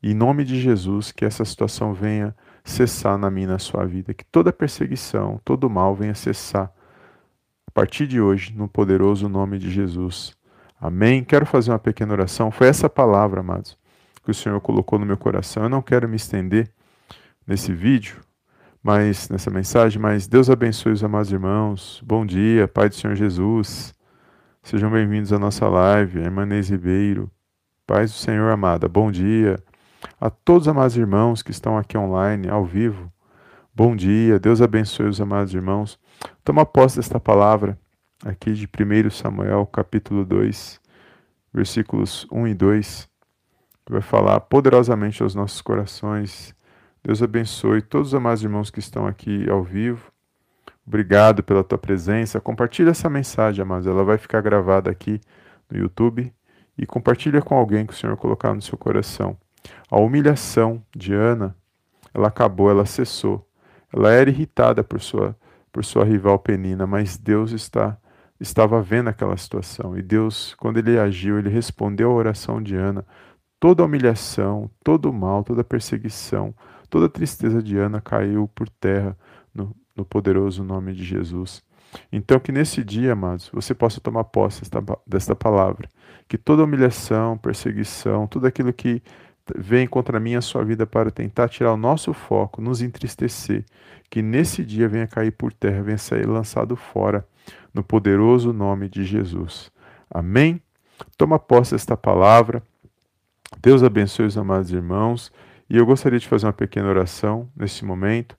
Em 0.03 0.15
nome 0.15 0.45
de 0.45 0.61
Jesus, 0.61 1.11
que 1.11 1.25
essa 1.25 1.45
situação 1.45 1.93
venha 1.93 2.35
cessar 2.65 3.19
na 3.19 3.31
minha 3.31 3.47
e 3.47 3.51
na 3.51 3.59
sua 3.59 3.85
vida. 3.85 4.15
Que 4.15 4.25
toda 4.25 4.53
perseguição, 4.53 5.41
todo 5.45 5.69
mal 5.69 5.95
venha 5.95 6.15
cessar 6.15 6.73
a 7.67 7.71
partir 7.71 8.07
de 8.07 8.21
hoje, 8.21 8.55
no 8.55 8.69
poderoso 8.69 9.29
nome 9.29 9.59
de 9.59 9.71
Jesus. 9.71 10.37
Amém. 10.81 11.25
Quero 11.25 11.47
fazer 11.47 11.73
uma 11.73 11.79
pequena 11.79 12.13
oração. 12.13 12.51
Foi 12.51 12.69
essa 12.69 12.89
palavra, 12.89 13.41
amados 13.41 13.77
que 14.29 14.33
o 14.33 14.35
Senhor 14.35 14.61
colocou 14.61 14.99
no 14.99 15.07
meu 15.07 15.17
coração. 15.17 15.63
Eu 15.63 15.71
não 15.71 15.81
quero 15.81 16.07
me 16.07 16.17
estender 16.17 16.71
nesse 17.47 17.73
vídeo, 17.73 18.21
mas 18.83 19.31
nessa 19.31 19.51
mensagem, 19.51 19.99
mas 19.99 20.27
Deus 20.27 20.51
abençoe 20.51 20.93
os 20.93 21.03
amados 21.03 21.33
irmãos. 21.33 22.03
Bom 22.05 22.27
dia, 22.27 22.69
Pai 22.69 22.91
do 22.91 22.95
Senhor 22.95 23.17
Jesus. 23.17 23.95
Sejam 24.63 24.91
bem-vindos 24.91 25.33
à 25.33 25.39
nossa 25.39 25.67
live, 25.67 26.21
irmã 26.21 26.43
Inês 26.43 26.69
Ribeiro. 26.69 27.31
Paz 27.87 28.11
do 28.11 28.19
Senhor 28.19 28.51
amada, 28.53 28.87
bom 28.87 29.11
dia. 29.11 29.59
A 30.21 30.31
todos 30.31 30.63
os 30.63 30.69
amados 30.69 30.97
irmãos 30.97 31.43
que 31.43 31.51
estão 31.51 31.77
aqui 31.77 31.97
online, 31.97 32.49
ao 32.49 32.65
vivo, 32.65 33.13
bom 33.75 33.95
dia. 33.95 34.39
Deus 34.39 34.61
abençoe 34.61 35.09
os 35.09 35.21
amados 35.21 35.55
irmãos. 35.55 35.99
Toma 36.45 36.67
posse 36.67 36.97
desta 36.97 37.21
palavra 37.21 37.79
aqui 38.25 38.53
de 38.53 38.67
1 38.67 39.11
Samuel, 39.11 39.67
capítulo 39.67 40.25
2, 40.25 40.81
versículos 41.53 42.27
1 42.31 42.49
e 42.49 42.55
2 42.55 43.09
que 43.89 43.93
vai 43.93 44.03
falar 44.03 44.39
poderosamente 44.41 45.23
aos 45.23 45.35
nossos 45.35 45.63
corações. 45.63 46.55
Deus 47.03 47.23
abençoe 47.23 47.81
todos 47.81 48.09
os 48.09 48.15
amados 48.15 48.43
irmãos 48.43 48.71
que 48.71 48.81
estão 48.81 49.07
aqui 49.07 49.49
ao 49.49 49.65
vivo. 49.65 50.13
Obrigado 50.87 51.43
pela 51.43 51.65
tua 51.65 51.79
presença. 51.79 52.39
Compartilha 52.39 52.91
essa 52.91 53.09
mensagem, 53.09 53.63
amados. 53.63 53.87
Ela 53.87 54.05
vai 54.05 54.19
ficar 54.19 54.43
gravada 54.43 54.91
aqui 54.91 55.19
no 55.71 55.79
YouTube 55.79 56.31
e 56.77 56.85
compartilha 56.85 57.41
com 57.41 57.57
alguém 57.57 57.87
que 57.87 57.95
o 57.95 57.97
Senhor 57.97 58.15
colocar 58.19 58.53
no 58.53 58.61
seu 58.61 58.77
coração. 58.77 59.39
A 59.91 59.99
humilhação 59.99 60.83
de 60.95 61.13
Ana, 61.15 61.57
ela 62.13 62.29
acabou, 62.29 62.71
ela 62.71 62.87
cessou. 62.87 63.47
Ela 63.93 64.13
era 64.13 64.31
irritada 64.31 64.83
por 64.85 65.01
sua 65.01 65.37
por 65.71 65.85
sua 65.85 66.05
rival 66.05 66.39
Penina, 66.39 66.87
mas 66.87 67.17
Deus 67.17 67.53
está 67.53 67.97
estava 68.41 68.81
vendo 68.81 69.09
aquela 69.09 69.37
situação 69.37 69.99
e 69.99 70.03
Deus, 70.03 70.55
quando 70.55 70.79
ele 70.79 70.99
agiu, 70.99 71.39
ele 71.39 71.51
respondeu 71.51 72.11
à 72.11 72.15
oração 72.15 72.63
de 72.63 72.75
Ana 72.75 73.05
Toda 73.61 73.83
a 73.83 73.87
humilhação, 73.87 74.71
todo 74.85 75.11
o 75.11 75.13
mal, 75.13 75.43
toda 75.43 75.63
a 75.63 75.65
perseguição, 75.65 76.55
toda 76.89 77.07
a 77.07 77.09
tristeza 77.09 77.61
de 77.61 77.77
Ana 77.77 78.01
caiu 78.01 78.47
por 78.55 78.69
terra 78.69 79.19
no, 79.53 79.75
no 79.97 80.05
poderoso 80.05 80.63
nome 80.63 80.95
de 80.95 81.03
Jesus. 81.03 81.61
Então, 82.13 82.39
que 82.39 82.53
nesse 82.53 82.85
dia, 82.85 83.15
amados, 83.15 83.51
você 83.53 83.75
possa 83.75 84.01
tomar 84.01 84.23
posse 84.25 84.61
desta, 84.61 84.81
desta 85.05 85.35
palavra. 85.35 85.89
Que 86.29 86.39
toda 86.39 86.63
humilhação, 86.63 87.37
perseguição, 87.37 88.29
tudo 88.29 88.47
aquilo 88.47 88.73
que 88.73 89.03
vem 89.57 89.87
contra 89.87 90.19
mim 90.19 90.35
a 90.35 90.41
sua 90.41 90.65
vida 90.65 90.87
para 90.87 91.11
tentar 91.11 91.49
tirar 91.49 91.73
o 91.73 91.77
nosso 91.77 92.13
foco, 92.13 92.61
nos 92.61 92.83
entristecer, 92.83 93.65
que 94.11 94.23
nesse 94.23 94.65
dia 94.65 94.89
venha 94.89 95.07
cair 95.07 95.31
por 95.31 95.53
terra, 95.53 95.83
venha 95.83 95.99
sair 95.99 96.27
lançado 96.27 96.77
fora, 96.77 97.27
no 97.73 97.83
poderoso 97.83 98.53
nome 98.53 98.89
de 98.89 99.05
Jesus. 99.05 99.71
Amém? 100.11 100.61
Toma 101.17 101.39
posse 101.39 101.73
desta 101.73 101.97
palavra. 101.97 102.63
Deus 103.61 103.83
abençoe 103.83 104.27
os 104.27 104.37
amados 104.37 104.73
irmãos. 104.73 105.33
E 105.69 105.77
eu 105.77 105.85
gostaria 105.85 106.19
de 106.19 106.27
fazer 106.27 106.47
uma 106.47 106.53
pequena 106.53 106.89
oração 106.89 107.49
nesse 107.57 107.85
momento. 107.85 108.37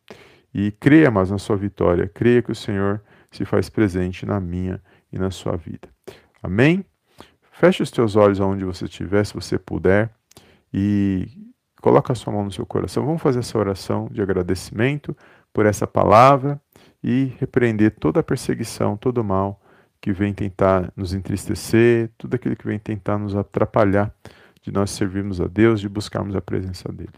E 0.54 0.72
creia 0.72 1.12
mais 1.12 1.30
na 1.30 1.38
sua 1.38 1.56
vitória. 1.56 2.08
Creia 2.08 2.42
que 2.42 2.51
o 2.51 2.56
Senhor 2.56 3.01
se 3.32 3.46
faz 3.46 3.70
presente 3.70 4.25
na 4.25 4.39
minha 4.39 4.82
e 5.12 5.20
na 5.20 5.30
sua 5.30 5.56
vida. 5.56 5.88
Amém? 6.42 6.84
Feche 7.51 7.84
os 7.84 7.92
teus 7.92 8.16
olhos 8.16 8.39
aonde 8.39 8.63
você 8.63 8.86
estiver, 8.86 9.25
se 9.25 9.34
você 9.34 9.58
puder. 9.58 10.10
E 10.74 11.28
coloca 11.82 12.14
a 12.14 12.16
sua 12.16 12.34
mão 12.34 12.44
no 12.44 12.52
seu 12.52 12.66
coração. 12.66 13.06
Vamos 13.06 13.22
fazer 13.22 13.40
essa 13.40 13.58
oração 13.58 14.08
de 14.12 14.22
agradecimento 14.22 15.16
por 15.54 15.66
essa 15.66 15.88
palavra 15.88 16.62
e 17.04 17.34
repreender 17.40 17.96
toda 18.00 18.20
a 18.20 18.24
perseguição, 18.24 18.98
todo 18.98 19.20
o 19.20 19.24
mal 19.24 19.62
que 20.02 20.14
vem 20.14 20.34
tentar 20.34 20.92
nos 20.96 21.14
entristecer, 21.14 22.10
tudo 22.18 22.36
aquilo 22.36 22.56
que 22.56 22.66
vem 22.66 22.80
tentar 22.80 23.18
nos 23.18 23.36
atrapalhar 23.36 24.14
de 24.62 24.72
nós 24.72 24.92
servirmos 24.92 25.42
a 25.42 25.48
Deus, 25.48 25.82
de 25.82 25.90
buscarmos 25.90 26.36
a 26.36 26.42
presença 26.42 26.92
dEle. 26.92 27.10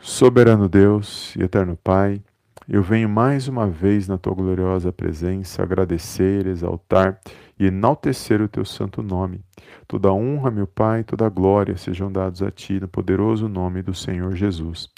Soberano 0.00 0.68
Deus 0.68 1.34
e 1.36 1.42
eterno 1.42 1.76
Pai, 1.76 2.22
eu 2.68 2.82
venho 2.82 3.08
mais 3.08 3.48
uma 3.48 3.68
vez 3.68 4.06
na 4.06 4.16
tua 4.16 4.34
gloriosa 4.34 4.92
presença 4.92 5.62
agradecer, 5.62 6.46
exaltar 6.46 7.20
e 7.60 7.66
enaltecer 7.66 8.40
o 8.40 8.48
teu 8.48 8.64
santo 8.64 9.02
nome. 9.02 9.44
Toda 9.86 10.10
honra, 10.10 10.50
meu 10.50 10.66
Pai, 10.66 11.04
toda 11.04 11.28
glória 11.28 11.76
sejam 11.76 12.10
dados 12.10 12.42
a 12.42 12.50
ti 12.50 12.80
no 12.80 12.88
poderoso 12.88 13.50
nome 13.50 13.82
do 13.82 13.92
Senhor 13.92 14.34
Jesus. 14.34 14.88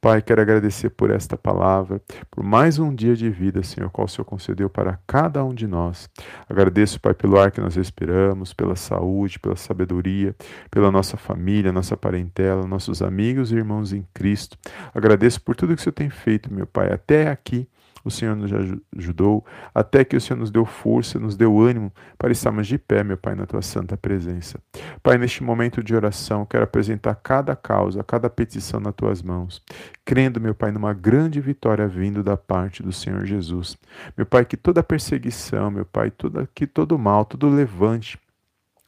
Pai, 0.00 0.22
quero 0.22 0.40
agradecer 0.40 0.90
por 0.90 1.10
esta 1.10 1.36
palavra, 1.36 2.00
por 2.30 2.44
mais 2.44 2.78
um 2.78 2.94
dia 2.94 3.16
de 3.16 3.28
vida, 3.28 3.64
Senhor, 3.64 3.90
qual 3.90 4.04
o 4.04 4.08
Senhor 4.08 4.24
concedeu 4.24 4.70
para 4.70 5.00
cada 5.04 5.44
um 5.44 5.52
de 5.52 5.66
nós. 5.66 6.08
Agradeço, 6.48 7.00
Pai, 7.00 7.12
pelo 7.12 7.40
ar 7.40 7.50
que 7.50 7.60
nós 7.60 7.74
respiramos, 7.74 8.52
pela 8.52 8.76
saúde, 8.76 9.40
pela 9.40 9.56
sabedoria, 9.56 10.36
pela 10.70 10.92
nossa 10.92 11.16
família, 11.16 11.72
nossa 11.72 11.96
parentela, 11.96 12.64
nossos 12.68 13.02
amigos 13.02 13.50
e 13.50 13.56
irmãos 13.56 13.92
em 13.92 14.06
Cristo. 14.14 14.56
Agradeço 14.94 15.42
por 15.42 15.56
tudo 15.56 15.74
que 15.74 15.80
o 15.80 15.82
Senhor 15.82 15.94
tem 15.94 16.10
feito, 16.10 16.54
meu 16.54 16.68
Pai, 16.68 16.92
até 16.92 17.28
aqui 17.28 17.68
o 18.04 18.10
Senhor 18.10 18.34
nos 18.36 18.50
ajudou, 18.96 19.44
até 19.74 20.04
que 20.04 20.16
o 20.16 20.20
Senhor 20.20 20.38
nos 20.38 20.50
deu 20.50 20.64
força, 20.64 21.18
nos 21.18 21.36
deu 21.36 21.60
ânimo 21.60 21.92
para 22.18 22.32
estarmos 22.32 22.66
de 22.66 22.78
pé, 22.78 23.02
meu 23.02 23.16
Pai, 23.16 23.34
na 23.34 23.46
tua 23.46 23.62
santa 23.62 23.96
presença. 23.96 24.58
Pai, 25.02 25.18
neste 25.18 25.42
momento 25.42 25.82
de 25.82 25.94
oração, 25.94 26.44
quero 26.44 26.64
apresentar 26.64 27.14
cada 27.16 27.54
causa, 27.54 28.02
cada 28.02 28.28
petição 28.28 28.80
nas 28.80 28.94
tuas 28.94 29.22
mãos, 29.22 29.62
crendo, 30.04 30.40
meu 30.40 30.54
Pai, 30.54 30.70
numa 30.72 30.92
grande 30.92 31.40
vitória 31.40 31.86
vindo 31.86 32.22
da 32.22 32.36
parte 32.36 32.82
do 32.82 32.92
Senhor 32.92 33.24
Jesus. 33.24 33.76
Meu 34.16 34.26
Pai, 34.26 34.44
que 34.44 34.56
toda 34.56 34.82
perseguição, 34.82 35.70
meu 35.70 35.84
Pai, 35.84 36.10
toda, 36.10 36.48
que 36.54 36.66
todo 36.66 36.98
mal, 36.98 37.24
todo 37.24 37.48
levante, 37.48 38.18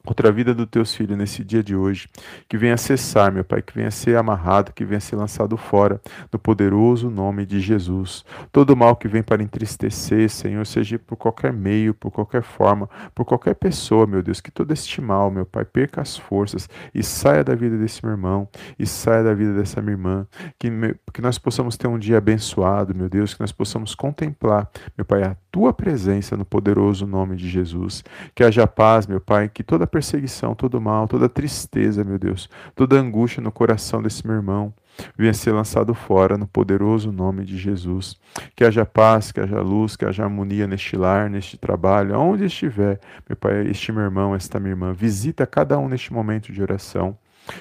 contra 0.05 0.29
a 0.29 0.31
vida 0.31 0.53
dos 0.53 0.67
teus 0.67 0.95
filhos 0.95 1.17
nesse 1.17 1.43
dia 1.43 1.63
de 1.63 1.75
hoje, 1.75 2.07
que 2.47 2.57
venha 2.57 2.77
cessar, 2.77 3.31
meu 3.31 3.43
Pai, 3.43 3.61
que 3.61 3.73
venha 3.73 3.91
ser 3.91 4.15
amarrado, 4.17 4.71
que 4.71 4.85
venha 4.85 4.99
ser 4.99 5.15
lançado 5.15 5.57
fora, 5.57 5.99
no 6.31 6.39
poderoso 6.39 7.09
nome 7.09 7.45
de 7.45 7.59
Jesus. 7.59 8.23
Todo 8.51 8.75
mal 8.75 8.95
que 8.95 9.07
vem 9.07 9.23
para 9.23 9.43
entristecer, 9.43 10.29
Senhor, 10.29 10.65
seja 10.65 10.99
por 10.99 11.15
qualquer 11.15 11.51
meio, 11.51 11.93
por 11.93 12.11
qualquer 12.11 12.43
forma, 12.43 12.89
por 13.13 13.25
qualquer 13.25 13.55
pessoa, 13.55 14.05
meu 14.05 14.21
Deus, 14.21 14.39
que 14.39 14.51
todo 14.51 14.71
este 14.71 15.01
mal, 15.01 15.29
meu 15.29 15.45
Pai, 15.45 15.65
perca 15.65 16.01
as 16.01 16.15
forças 16.15 16.69
e 16.93 17.03
saia 17.03 17.43
da 17.43 17.55
vida 17.55 17.77
desse 17.77 18.03
meu 18.05 18.13
irmão, 18.13 18.47
e 18.77 18.85
saia 18.85 19.23
da 19.23 19.33
vida 19.33 19.53
dessa 19.53 19.81
minha 19.81 19.93
irmã, 19.93 20.27
que, 20.59 20.69
que 21.11 21.21
nós 21.21 21.37
possamos 21.37 21.75
ter 21.75 21.87
um 21.87 21.97
dia 21.97 22.17
abençoado, 22.17 22.95
meu 22.95 23.09
Deus, 23.09 23.33
que 23.33 23.41
nós 23.41 23.51
possamos 23.51 23.95
contemplar, 23.95 24.69
meu 24.97 25.05
Pai, 25.05 25.23
a 25.23 25.35
tua 25.51 25.73
presença 25.73 26.35
no 26.35 26.43
poderoso 26.43 27.07
nome 27.07 27.35
de 27.35 27.47
Jesus. 27.47 28.03
Que 28.35 28.43
haja 28.43 28.67
paz, 28.67 29.07
meu 29.07 29.21
Pai, 29.21 29.49
que 29.49 29.63
toda 29.63 29.87
perseguição, 29.95 30.53
todo 30.53 30.81
mal, 30.81 31.07
toda 31.07 31.29
tristeza, 31.29 32.03
meu 32.03 32.19
Deus, 32.19 32.49
toda 32.75 32.99
angústia 32.99 33.41
no 33.41 33.49
coração 33.49 34.01
desse 34.01 34.27
meu 34.27 34.35
irmão 34.35 34.73
venha 35.17 35.33
ser 35.33 35.53
lançado 35.53 35.93
fora 35.93 36.37
no 36.37 36.45
poderoso 36.45 37.13
nome 37.13 37.45
de 37.45 37.57
Jesus. 37.57 38.17
Que 38.53 38.65
haja 38.65 38.85
paz, 38.85 39.31
que 39.31 39.39
haja 39.39 39.61
luz, 39.61 39.95
que 39.95 40.03
haja 40.03 40.23
harmonia 40.23 40.67
neste 40.67 40.97
lar, 40.97 41.29
neste 41.29 41.57
trabalho, 41.57 42.13
aonde 42.13 42.43
estiver, 42.43 42.99
meu 43.27 43.37
Pai, 43.37 43.67
este 43.67 43.93
meu 43.93 44.03
irmão, 44.03 44.35
esta 44.35 44.59
minha 44.59 44.73
irmã, 44.73 44.91
visita 44.91 45.47
cada 45.47 45.77
um 45.77 45.87
neste 45.87 46.11
momento 46.11 46.51
de 46.51 46.61
oração. 46.61 47.17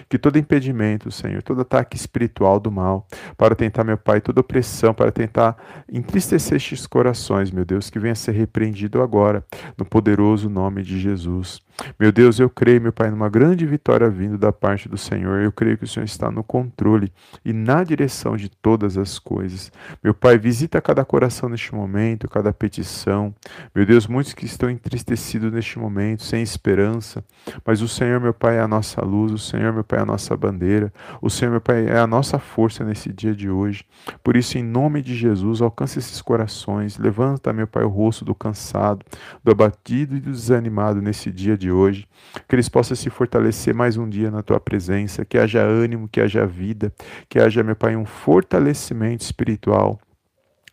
Que 0.08 0.18
todo 0.18 0.38
impedimento, 0.38 1.10
Senhor, 1.10 1.42
todo 1.42 1.60
ataque 1.60 1.96
espiritual 1.96 2.58
do 2.58 2.70
mal, 2.70 3.06
para 3.36 3.54
tentar, 3.54 3.84
meu 3.84 3.98
Pai, 3.98 4.20
toda 4.20 4.40
opressão, 4.40 4.94
para 4.94 5.12
tentar 5.12 5.56
entristecer 5.92 6.56
estes 6.56 6.86
corações, 6.86 7.50
meu 7.50 7.64
Deus, 7.64 7.90
que 7.90 7.98
venha 7.98 8.14
ser 8.14 8.32
repreendido 8.32 9.02
agora, 9.02 9.44
no 9.76 9.84
poderoso 9.84 10.48
nome 10.48 10.82
de 10.82 10.98
Jesus. 10.98 11.60
Meu 11.98 12.12
Deus, 12.12 12.38
eu 12.38 12.48
creio, 12.48 12.80
meu 12.80 12.92
Pai, 12.92 13.10
numa 13.10 13.28
grande 13.28 13.66
vitória 13.66 14.08
vindo 14.08 14.38
da 14.38 14.52
parte 14.52 14.88
do 14.88 14.96
Senhor. 14.96 15.40
Eu 15.40 15.50
creio 15.50 15.76
que 15.76 15.84
o 15.84 15.88
Senhor 15.88 16.04
está 16.04 16.30
no 16.30 16.42
controle 16.42 17.12
e 17.44 17.52
na 17.52 17.82
direção 17.82 18.36
de 18.36 18.48
todas 18.48 18.96
as 18.96 19.18
coisas. 19.18 19.72
Meu 20.02 20.14
Pai, 20.14 20.38
visita 20.38 20.80
cada 20.80 21.04
coração 21.04 21.48
neste 21.48 21.74
momento, 21.74 22.28
cada 22.28 22.52
petição. 22.52 23.34
Meu 23.74 23.84
Deus, 23.84 24.06
muitos 24.06 24.32
que 24.32 24.46
estão 24.46 24.70
entristecidos 24.70 25.52
neste 25.52 25.78
momento, 25.78 26.22
sem 26.22 26.42
esperança. 26.42 27.24
Mas 27.64 27.82
o 27.82 27.88
Senhor, 27.88 28.20
meu 28.20 28.32
Pai, 28.32 28.58
é 28.58 28.60
a 28.60 28.68
nossa 28.68 29.04
luz. 29.04 29.32
O 29.32 29.38
Senhor, 29.38 29.72
meu 29.72 29.84
Pai, 29.84 29.98
é 29.98 30.02
a 30.02 30.06
nossa 30.06 30.36
bandeira. 30.36 30.92
O 31.20 31.28
Senhor, 31.28 31.50
meu 31.50 31.60
Pai, 31.60 31.86
é 31.86 31.98
a 31.98 32.06
nossa 32.06 32.38
força 32.38 32.84
nesse 32.84 33.12
dia 33.12 33.34
de 33.34 33.50
hoje. 33.50 33.84
Por 34.22 34.36
isso, 34.36 34.56
em 34.58 34.62
nome 34.62 35.02
de 35.02 35.14
Jesus, 35.14 35.60
alcance 35.60 35.98
esses 35.98 36.22
corações. 36.22 36.98
Levanta, 36.98 37.52
meu 37.52 37.66
Pai, 37.66 37.82
o 37.82 37.88
rosto 37.88 38.24
do 38.24 38.34
cansado, 38.34 39.04
do 39.42 39.50
abatido 39.50 40.16
e 40.16 40.20
do 40.20 40.30
desanimado 40.30 41.02
nesse 41.02 41.30
dia 41.30 41.56
de 41.56 41.63
de 41.64 41.72
hoje, 41.72 42.06
que 42.46 42.54
eles 42.54 42.68
possam 42.68 42.94
se 42.94 43.08
fortalecer 43.08 43.74
mais 43.74 43.96
um 43.96 44.06
dia 44.06 44.30
na 44.30 44.42
tua 44.42 44.60
presença, 44.60 45.24
que 45.24 45.38
haja 45.38 45.62
ânimo, 45.62 46.08
que 46.08 46.20
haja 46.20 46.46
vida, 46.46 46.92
que 47.28 47.38
haja, 47.38 47.62
meu 47.62 47.74
Pai, 47.74 47.96
um 47.96 48.04
fortalecimento 48.04 49.24
espiritual 49.24 49.98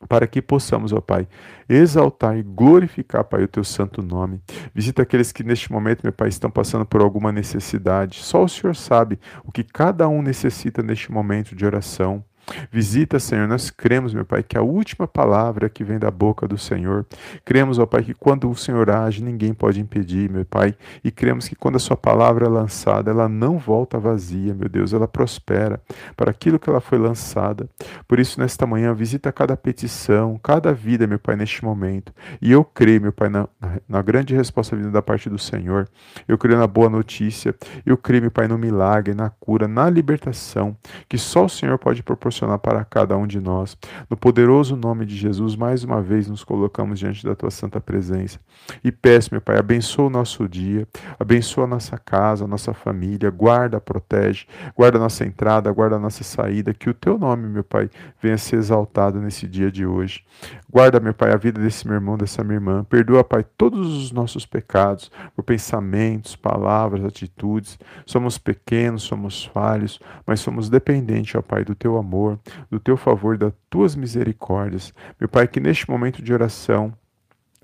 para 0.10 0.28
que 0.28 0.42
possamos, 0.42 0.92
ó 0.92 1.00
Pai, 1.00 1.28
exaltar 1.70 2.38
e 2.38 2.44
glorificar, 2.44 3.24
Pai, 3.24 3.44
o 3.44 3.48
teu 3.48 3.64
santo 3.64 4.02
nome. 4.02 4.42
Visita 4.74 5.04
aqueles 5.04 5.32
que 5.32 5.44
neste 5.44 5.72
momento, 5.72 6.02
meu 6.04 6.12
Pai, 6.12 6.28
estão 6.28 6.50
passando 6.50 6.86
por 6.86 7.02
alguma 7.02 7.32
necessidade. 7.32 8.18
Só 8.18 8.44
o 8.44 8.50
Senhor 8.50 8.76
sabe 8.76 9.20
o 9.46 9.52
que 9.52 9.64
cada 9.64 10.10
um 10.10 10.22
necessita 10.22 10.82
neste 10.82 11.12
momento 11.12 11.56
de 11.56 11.66
oração. 11.66 12.24
Visita, 12.72 13.20
Senhor, 13.20 13.48
nós 13.48 13.70
cremos, 13.70 14.14
meu 14.14 14.26
Pai, 14.26 14.44
que 14.44 14.58
a 14.58 14.62
última 14.62 15.08
palavra 15.08 15.70
que 15.70 15.84
vem 15.84 16.00
da 16.00 16.12
boca 16.12 16.48
do 16.48 16.58
Senhor. 16.58 17.06
Cremos, 17.46 17.80
ó 17.80 17.86
Pai, 17.86 18.04
que 18.04 18.14
quando 18.14 18.50
o 18.50 18.56
Senhor 18.56 18.90
age, 18.90 19.24
ninguém 19.24 19.54
pode 19.54 19.80
impedir, 19.80 20.30
meu 20.30 20.46
Pai. 20.46 20.76
E 21.04 21.12
cremos 21.12 21.48
que 21.48 21.56
quando 21.56 21.76
a 21.76 21.80
Sua 21.80 21.96
palavra 21.96 22.46
é 22.46 22.50
lançada, 22.50 23.12
ela 23.12 23.30
não 23.30 23.58
volta 23.58 24.00
vazia, 24.00 24.54
meu 24.54 24.68
Deus, 24.68 24.94
ela 24.94 25.08
prospera 25.08 25.82
para 26.18 26.32
aquilo 26.32 26.60
que 26.60 26.70
ela 26.70 26.82
foi 26.82 26.98
lançada. 26.98 27.70
Por 28.08 28.20
isso, 28.20 28.40
nesta 28.40 28.66
manhã, 28.66 28.94
visita 28.94 29.32
cada 29.32 29.56
petição, 29.56 30.40
cada 30.42 30.74
vida, 30.74 31.08
meu 31.08 31.20
Pai, 31.20 31.36
neste 31.36 31.64
momento. 31.64 32.14
E 32.42 32.52
eu 32.52 32.64
creio, 32.64 33.02
meu 33.02 33.14
Pai, 33.14 33.30
na, 33.30 33.48
na 33.88 34.02
grande 34.02 34.36
resposta 34.36 34.76
vinda 34.76 34.92
da 34.92 35.02
parte 35.02 35.30
do 35.30 35.38
Senhor. 35.38 35.88
Eu 36.28 36.38
creio 36.38 36.58
na 36.58 36.68
boa 36.68 36.90
notícia. 36.90 37.56
Eu 37.86 37.98
creio, 37.98 38.24
meu 38.24 38.32
Pai, 38.32 38.48
no 38.48 38.58
milagre, 38.58 39.14
na 39.14 39.30
cura, 39.30 39.68
na 39.68 39.90
libertação, 39.90 40.76
que 41.08 41.18
só 41.18 41.46
o 41.46 41.50
Senhor 41.50 41.78
pode 41.78 42.04
proporcionar 42.04 42.31
proporcionar 42.32 42.58
para 42.60 42.84
cada 42.86 43.18
um 43.18 43.28
de 43.28 43.40
nós. 43.40 43.78
No 44.10 44.16
poderoso 44.16 44.76
nome 44.76 45.06
de 45.06 45.16
Jesus, 45.16 45.56
mais 45.56 45.84
uma 45.84 46.02
vez 46.02 46.28
nos 46.28 46.44
colocamos 46.44 46.98
diante 46.98 47.26
da 47.26 47.36
tua 47.36 47.52
santa 47.52 47.82
presença. 47.82 48.40
E 48.84 48.92
peço, 48.92 49.30
meu 49.32 49.42
Pai, 49.42 49.58
abençoa 49.58 50.06
o 50.06 50.10
nosso 50.10 50.48
dia, 50.48 50.88
abençoa 51.20 51.66
a 51.66 51.68
nossa 51.68 51.98
casa, 51.98 52.46
a 52.46 52.48
nossa 52.48 52.74
família, 52.74 53.30
guarda, 53.30 53.82
protege, 53.82 54.46
guarda 54.76 54.98
a 54.98 55.02
nossa 55.02 55.26
entrada, 55.26 55.72
guarda 55.72 55.98
a 55.98 56.00
nossa 56.00 56.24
saída, 56.24 56.74
que 56.74 56.90
o 56.90 56.94
teu 56.94 57.18
nome, 57.18 57.48
meu 57.48 57.64
Pai, 57.64 57.90
venha 58.22 58.38
ser 58.38 58.56
exaltado 58.56 59.20
nesse 59.20 59.48
dia 59.48 59.72
de 59.72 59.86
hoje. 59.86 60.24
Guarda, 60.72 61.00
meu 61.02 61.14
Pai, 61.14 61.34
a 61.34 61.38
vida 61.38 61.60
desse 61.60 61.86
meu 61.86 61.96
irmão, 61.96 62.18
dessa 62.18 62.44
minha 62.44 62.56
irmã. 62.56 62.84
Perdoa, 62.86 63.24
Pai, 63.24 63.44
todos 63.58 63.98
os 63.98 64.12
nossos 64.12 64.46
pecados, 64.46 65.12
por 65.36 65.44
pensamentos, 65.44 66.36
palavras, 66.36 67.04
atitudes. 67.04 67.78
Somos 68.06 68.38
pequenos, 68.38 69.04
somos 69.04 69.44
falhos, 69.44 70.00
mas 70.26 70.40
somos 70.40 70.70
dependentes, 70.70 71.36
ó 71.36 71.42
Pai, 71.42 71.66
do 71.66 71.76
teu 71.76 71.98
amor 71.98 72.40
do 72.70 72.80
teu 72.80 72.98
favor, 72.98 73.38
das 73.38 73.54
tuas 73.70 73.96
misericórdias. 73.96 74.94
Meu 75.20 75.28
Pai, 75.28 75.48
que 75.48 75.60
neste 75.60 75.90
momento 75.90 76.22
de 76.22 76.34
oração, 76.34 76.94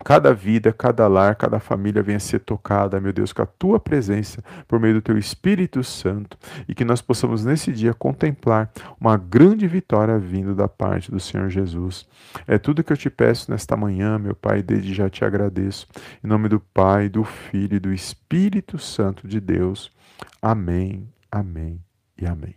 cada 0.04 0.34
vida, 0.34 0.72
cada 0.72 1.08
lar, 1.08 1.36
cada 1.36 1.60
família 1.60 2.04
venha 2.04 2.20
ser 2.20 2.40
tocada, 2.40 3.00
meu 3.00 3.12
Deus, 3.12 3.34
com 3.34 3.42
a 3.42 3.46
tua 3.46 3.80
presença 3.80 4.44
por 4.68 4.80
meio 4.80 4.96
do 4.96 5.02
teu 5.02 5.18
Espírito 5.18 5.84
Santo 5.84 6.38
e 6.68 6.76
que 6.76 6.86
nós 6.86 7.02
possamos 7.02 7.44
nesse 7.44 7.72
dia 7.72 7.94
contemplar 7.94 8.72
uma 9.00 9.18
grande 9.18 9.68
vitória 9.68 10.18
vindo 10.18 10.54
da 10.54 10.68
parte 10.68 11.12
do 11.12 11.20
Senhor 11.20 11.50
Jesus. 11.50 12.08
É 12.48 12.58
tudo 12.58 12.84
que 12.84 12.94
eu 12.94 12.98
te 12.98 13.10
peço 13.10 13.50
nesta 13.50 13.76
manhã, 13.76 14.18
meu 14.20 14.36
Pai, 14.36 14.62
desde 14.62 14.94
já 14.94 15.10
te 15.10 15.26
agradeço. 15.26 15.88
Em 16.24 16.28
nome 16.28 16.48
do 16.48 16.60
Pai, 16.60 17.10
do 17.10 17.24
Filho 17.24 17.76
e 17.76 17.80
do 17.80 17.92
Espírito 17.92 18.78
Santo 18.78 19.28
de 19.28 19.40
Deus. 19.40 19.92
Amém, 20.42 21.10
amém 21.32 21.82
e 22.18 22.26
amém. 22.26 22.56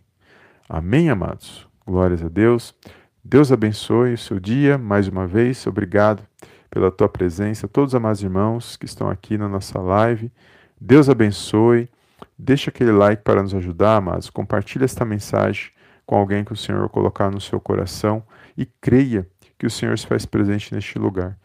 Amém, 0.69 1.09
amados. 1.09 1.67
Glórias 1.85 2.23
a 2.23 2.29
Deus. 2.29 2.73
Deus 3.23 3.51
abençoe 3.51 4.13
o 4.13 4.17
seu 4.17 4.39
dia 4.39 4.77
mais 4.77 5.07
uma 5.07 5.27
vez. 5.27 5.67
Obrigado 5.67 6.23
pela 6.71 6.89
tua 6.89 7.09
presença. 7.09 7.67
Todos 7.67 7.91
os 7.91 7.95
amados 7.95 8.23
irmãos 8.23 8.77
que 8.77 8.85
estão 8.85 9.09
aqui 9.09 9.37
na 9.37 9.47
nossa 9.47 9.77
live. 9.79 10.31
Deus 10.79 11.09
abençoe. 11.09 11.89
Deixa 12.39 12.71
aquele 12.71 12.93
like 12.93 13.21
para 13.21 13.43
nos 13.43 13.53
ajudar, 13.53 13.97
amados. 13.97 14.29
Compartilhe 14.29 14.85
esta 14.85 15.05
mensagem 15.05 15.69
com 16.05 16.15
alguém 16.15 16.43
que 16.43 16.53
o 16.53 16.57
Senhor 16.57 16.87
colocar 16.89 17.29
no 17.29 17.41
seu 17.41 17.59
coração 17.59 18.23
e 18.57 18.65
creia 18.65 19.27
que 19.59 19.67
o 19.67 19.69
Senhor 19.69 19.97
se 19.99 20.07
faz 20.07 20.25
presente 20.25 20.73
neste 20.73 20.97
lugar. 20.97 21.37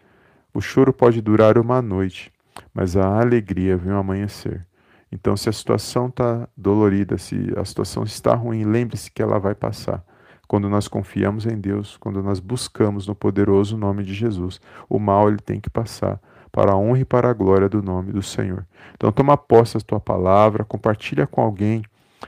O 0.55 0.61
choro 0.61 0.93
pode 0.93 1.21
durar 1.21 1.59
uma 1.59 1.83
noite, 1.83 2.33
mas 2.73 2.97
a 2.97 3.21
alegria 3.21 3.77
vem 3.77 3.93
ao 3.93 4.01
amanhecer. 4.01 4.67
Então, 5.13 5.37
se 5.37 5.49
a 5.49 5.53
situação 5.53 6.07
está 6.07 6.49
dolorida, 6.57 7.19
se 7.19 7.53
a 7.57 7.65
situação 7.65 8.05
está 8.05 8.35
ruim, 8.35 8.65
lembre-se 8.65 9.11
que 9.11 9.21
ela 9.21 9.39
vai 9.39 9.55
passar 9.55 10.03
quando 10.47 10.69
nós 10.69 10.87
confiamos 10.89 11.47
em 11.47 11.59
Deus, 11.59 11.97
quando 11.97 12.23
nós 12.23 12.39
buscamos 12.39 13.07
no 13.07 13.15
poderoso 13.15 13.77
nome 13.77 14.05
de 14.05 14.15
Jesus, 14.15 14.61
o 14.89 14.99
mal 14.99 15.29
ele 15.29 15.39
tem 15.39 15.61
que 15.61 15.69
passar 15.69 16.21
para 16.53 16.73
a 16.73 16.77
honra 16.77 17.01
e 17.01 17.05
para 17.05 17.29
a 17.29 17.35
glória 17.35 17.69
do 17.69 17.83
nome 17.83 18.13
do 18.13 18.23
Senhor. 18.23 18.65
Então 18.95 19.11
toma 19.13 19.37
posse 19.37 19.75
da 19.75 19.81
tua 19.81 20.01
palavra, 20.01 20.65
compartilha 20.65 21.27
com 21.27 21.43
alguém 21.43 21.83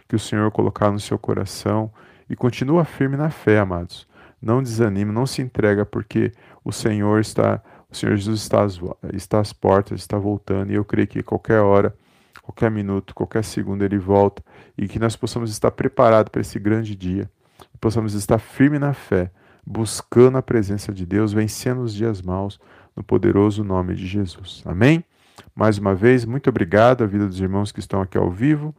que 0.09 0.16
o 0.16 0.18
Senhor 0.18 0.50
colocar 0.50 0.90
no 0.90 1.00
seu 1.00 1.18
coração 1.18 1.90
e 2.28 2.37
continua 2.37 2.85
firme 2.85 3.16
na 3.16 3.31
fé, 3.31 3.59
amados. 3.59 4.07
Não 4.40 4.62
desanime, 4.62 5.12
não 5.12 5.26
se 5.26 5.40
entrega 5.40 5.87
porque 5.87 6.33
o 6.64 6.72
Senhor 6.72 7.20
está, 7.20 7.62
o 7.90 7.96
Senhor 7.96 8.16
Jesus 8.16 8.40
está 8.40 8.62
às, 8.62 8.78
está 9.14 9.40
às 9.40 9.52
portas, 9.52 10.00
está 10.00 10.18
voltando 10.18 10.72
e 10.72 10.74
eu 10.74 10.85
creio 10.85 11.09
que 11.09 11.22
qualquer 11.22 11.61
hora, 11.61 11.94
qualquer 12.42 12.70
minuto, 12.70 13.14
qualquer 13.14 13.44
segundo 13.44 13.83
ele 13.83 13.98
volta 13.98 14.42
e 14.76 14.87
que 14.87 14.98
nós 14.98 15.16
possamos 15.16 15.50
estar 15.50 15.70
preparados 15.70 16.31
para 16.31 16.40
esse 16.40 16.59
grande 16.59 16.94
dia 16.94 17.31
possamos 17.81 18.14
estar 18.14 18.38
firme 18.38 18.79
na 18.79 18.92
fé, 18.92 19.31
buscando 19.66 20.38
a 20.38 20.42
presença 20.42 20.92
de 20.92 21.05
Deus, 21.05 21.33
vencendo 21.33 21.83
os 21.83 21.94
dias 21.94 22.23
maus, 22.23 22.59
no 22.97 23.03
poderoso 23.03 23.62
nome 23.62 23.94
de 23.94 24.07
Jesus. 24.07 24.62
Amém? 24.64 25.05
Mais 25.55 25.79
uma 25.79 25.94
vez, 25.94 26.25
muito 26.25 26.49
obrigado 26.51 27.05
à 27.05 27.07
vida 27.07 27.27
dos 27.27 27.40
irmãos 27.40 27.71
que 27.71 27.81
estão 27.81 28.01
aqui 28.01 28.18
ao 28.18 28.31
vivo 28.31 28.75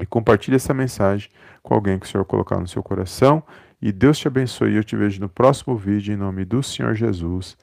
e 0.00 0.06
compartilhe 0.06 0.56
essa 0.56 0.74
mensagem 0.74 1.30
com 1.62 1.74
alguém 1.74 1.98
que 1.98 2.06
o 2.06 2.08
Senhor 2.08 2.24
colocar 2.24 2.60
no 2.60 2.68
seu 2.68 2.82
coração. 2.82 3.42
E 3.80 3.92
Deus 3.92 4.18
te 4.18 4.28
abençoe. 4.28 4.74
Eu 4.74 4.84
te 4.84 4.96
vejo 4.96 5.20
no 5.20 5.28
próximo 5.28 5.76
vídeo 5.76 6.12
em 6.12 6.16
nome 6.16 6.44
do 6.44 6.62
Senhor 6.62 6.94
Jesus. 6.94 7.56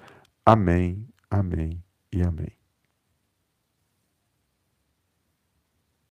Amém, 0.45 1.07
amém 1.29 1.81
e 2.11 2.21
amém. 2.21 2.62